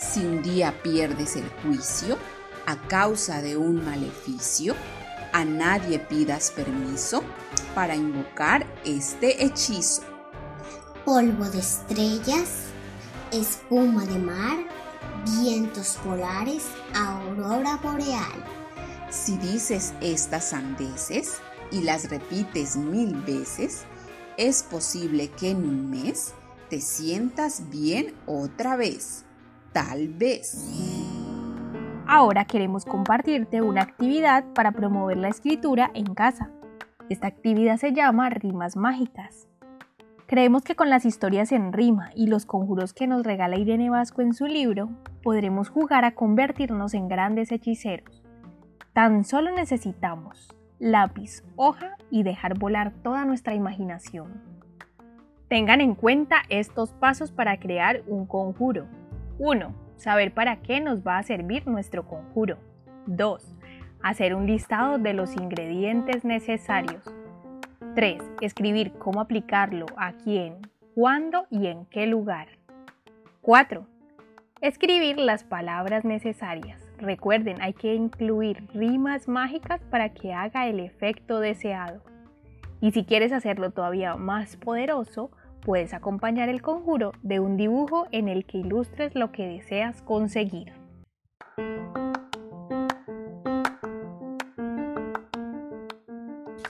Si 0.00 0.20
un 0.20 0.42
día 0.42 0.74
pierdes 0.82 1.36
el 1.36 1.48
juicio 1.62 2.18
a 2.66 2.76
causa 2.88 3.42
de 3.42 3.56
un 3.56 3.84
maleficio, 3.84 4.74
a 5.32 5.44
nadie 5.44 5.98
pidas 5.98 6.50
permiso 6.50 7.22
para 7.74 7.96
invocar 7.96 8.66
este 8.84 9.44
hechizo. 9.44 10.02
Polvo 11.04 11.44
de 11.50 11.60
estrellas, 11.60 12.64
espuma 13.32 14.04
de 14.04 14.18
mar, 14.18 14.58
vientos 15.36 15.98
polares, 16.04 16.66
aurora 16.94 17.78
boreal. 17.82 18.44
Si 19.10 19.36
dices 19.38 19.94
estas 20.00 20.50
sandeces 20.50 21.40
y 21.70 21.82
las 21.82 22.10
repites 22.10 22.76
mil 22.76 23.14
veces, 23.22 23.84
es 24.36 24.62
posible 24.62 25.30
que 25.30 25.50
en 25.50 25.58
un 25.58 25.90
mes 25.90 26.34
te 26.68 26.80
sientas 26.80 27.70
bien 27.70 28.14
otra 28.26 28.76
vez. 28.76 29.24
Tal 29.72 30.08
vez. 30.08 30.68
Ahora 32.06 32.44
queremos 32.44 32.84
compartirte 32.84 33.60
una 33.60 33.82
actividad 33.82 34.44
para 34.54 34.72
promover 34.72 35.18
la 35.18 35.28
escritura 35.28 35.90
en 35.94 36.14
casa. 36.14 36.50
Esta 37.10 37.26
actividad 37.26 37.78
se 37.78 37.92
llama 37.92 38.30
Rimas 38.30 38.76
Mágicas. 38.76 39.48
Creemos 40.28 40.62
que 40.62 40.76
con 40.76 40.90
las 40.90 41.06
historias 41.06 41.52
en 41.52 41.72
rima 41.72 42.10
y 42.14 42.26
los 42.26 42.44
conjuros 42.44 42.92
que 42.92 43.06
nos 43.06 43.24
regala 43.24 43.56
Irene 43.56 43.88
Vasco 43.88 44.20
en 44.20 44.34
su 44.34 44.44
libro, 44.44 44.90
podremos 45.22 45.70
jugar 45.70 46.04
a 46.04 46.10
convertirnos 46.14 46.92
en 46.92 47.08
grandes 47.08 47.50
hechiceros. 47.50 48.22
Tan 48.92 49.24
solo 49.24 49.50
necesitamos 49.52 50.54
lápiz, 50.78 51.42
hoja 51.56 51.96
y 52.10 52.24
dejar 52.24 52.58
volar 52.58 52.92
toda 53.02 53.24
nuestra 53.24 53.54
imaginación. 53.54 54.42
Tengan 55.48 55.80
en 55.80 55.94
cuenta 55.94 56.42
estos 56.50 56.92
pasos 56.92 57.32
para 57.32 57.58
crear 57.58 58.02
un 58.06 58.26
conjuro. 58.26 58.84
1. 59.38 59.74
Saber 59.96 60.34
para 60.34 60.56
qué 60.60 60.82
nos 60.82 61.00
va 61.06 61.16
a 61.16 61.22
servir 61.22 61.66
nuestro 61.66 62.06
conjuro. 62.06 62.58
2. 63.06 63.56
Hacer 64.02 64.34
un 64.34 64.46
listado 64.46 64.98
de 64.98 65.14
los 65.14 65.34
ingredientes 65.36 66.22
necesarios. 66.26 67.02
3. 67.98 68.22
Escribir 68.42 68.92
cómo 68.92 69.20
aplicarlo, 69.20 69.86
a 69.96 70.12
quién, 70.12 70.58
cuándo 70.94 71.48
y 71.50 71.66
en 71.66 71.84
qué 71.86 72.06
lugar. 72.06 72.46
4. 73.42 73.88
Escribir 74.60 75.18
las 75.18 75.42
palabras 75.42 76.04
necesarias. 76.04 76.80
Recuerden, 76.98 77.60
hay 77.60 77.72
que 77.72 77.96
incluir 77.96 78.68
rimas 78.72 79.26
mágicas 79.26 79.80
para 79.90 80.10
que 80.10 80.32
haga 80.32 80.68
el 80.68 80.78
efecto 80.78 81.40
deseado. 81.40 82.00
Y 82.80 82.92
si 82.92 83.02
quieres 83.02 83.32
hacerlo 83.32 83.72
todavía 83.72 84.14
más 84.14 84.56
poderoso, 84.56 85.32
puedes 85.60 85.92
acompañar 85.92 86.48
el 86.48 86.62
conjuro 86.62 87.10
de 87.22 87.40
un 87.40 87.56
dibujo 87.56 88.06
en 88.12 88.28
el 88.28 88.44
que 88.44 88.58
ilustres 88.58 89.16
lo 89.16 89.32
que 89.32 89.48
deseas 89.48 90.02
conseguir. 90.02 90.72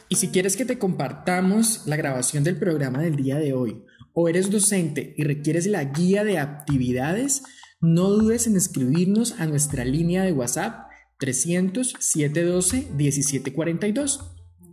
Y 0.09 0.16
si 0.16 0.29
quieres 0.29 0.57
que 0.57 0.64
te 0.64 0.79
compartamos 0.79 1.87
la 1.87 1.97
grabación 1.97 2.44
del 2.44 2.57
programa 2.57 3.01
del 3.03 3.16
día 3.16 3.37
de 3.37 3.53
hoy, 3.53 3.85
o 4.14 4.29
eres 4.29 4.51
docente 4.51 5.14
y 5.16 5.25
requieres 5.25 5.66
la 5.66 5.85
guía 5.85 6.25
de 6.25 6.38
actividades, 6.38 7.42
no 7.81 8.11
dudes 8.11 8.47
en 8.47 8.57
escribirnos 8.57 9.38
a 9.38 9.47
nuestra 9.47 9.85
línea 9.85 10.23
de 10.25 10.33
WhatsApp 10.33 10.88
300 11.18 11.94
712 11.99 12.88
1742 12.97 14.33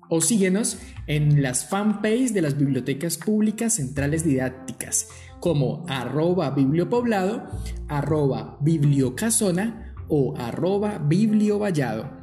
o 0.09 0.21
síguenos 0.21 0.77
en 1.07 1.41
las 1.41 1.67
fanpages 1.67 2.33
de 2.33 2.41
las 2.41 2.57
bibliotecas 2.57 3.17
públicas 3.17 3.73
centrales 3.73 4.23
didácticas 4.23 5.09
como 5.39 5.85
arroba 5.87 6.51
bibliopoblado, 6.51 7.47
arroba 7.87 8.57
bibliocasona 8.61 9.93
o 10.07 10.35
arroba 10.37 10.97
bibliovallado. 10.99 12.14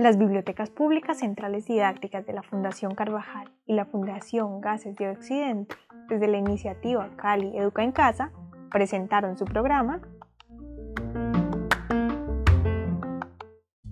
Las 0.00 0.16
bibliotecas 0.16 0.70
públicas 0.70 1.18
centrales 1.18 1.66
didácticas 1.66 2.24
de 2.24 2.32
la 2.32 2.42
Fundación 2.42 2.94
Carvajal 2.94 3.52
y 3.66 3.74
la 3.74 3.84
Fundación 3.84 4.62
Gases 4.62 4.96
de 4.96 5.10
Occidente, 5.10 5.76
desde 6.08 6.26
la 6.26 6.38
iniciativa 6.38 7.14
Cali 7.18 7.54
Educa 7.54 7.84
en 7.84 7.92
Casa, 7.92 8.32
presentaron 8.70 9.36
su 9.36 9.44
programa 9.44 10.00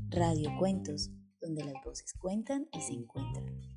Radio 0.09 0.49
Cuentos, 0.59 1.11
donde 1.43 1.63
las 1.65 1.75
voces 1.85 2.15
cuentan 2.15 2.69
y 2.73 2.81
se 2.81 2.95
encuentran. 2.95 3.68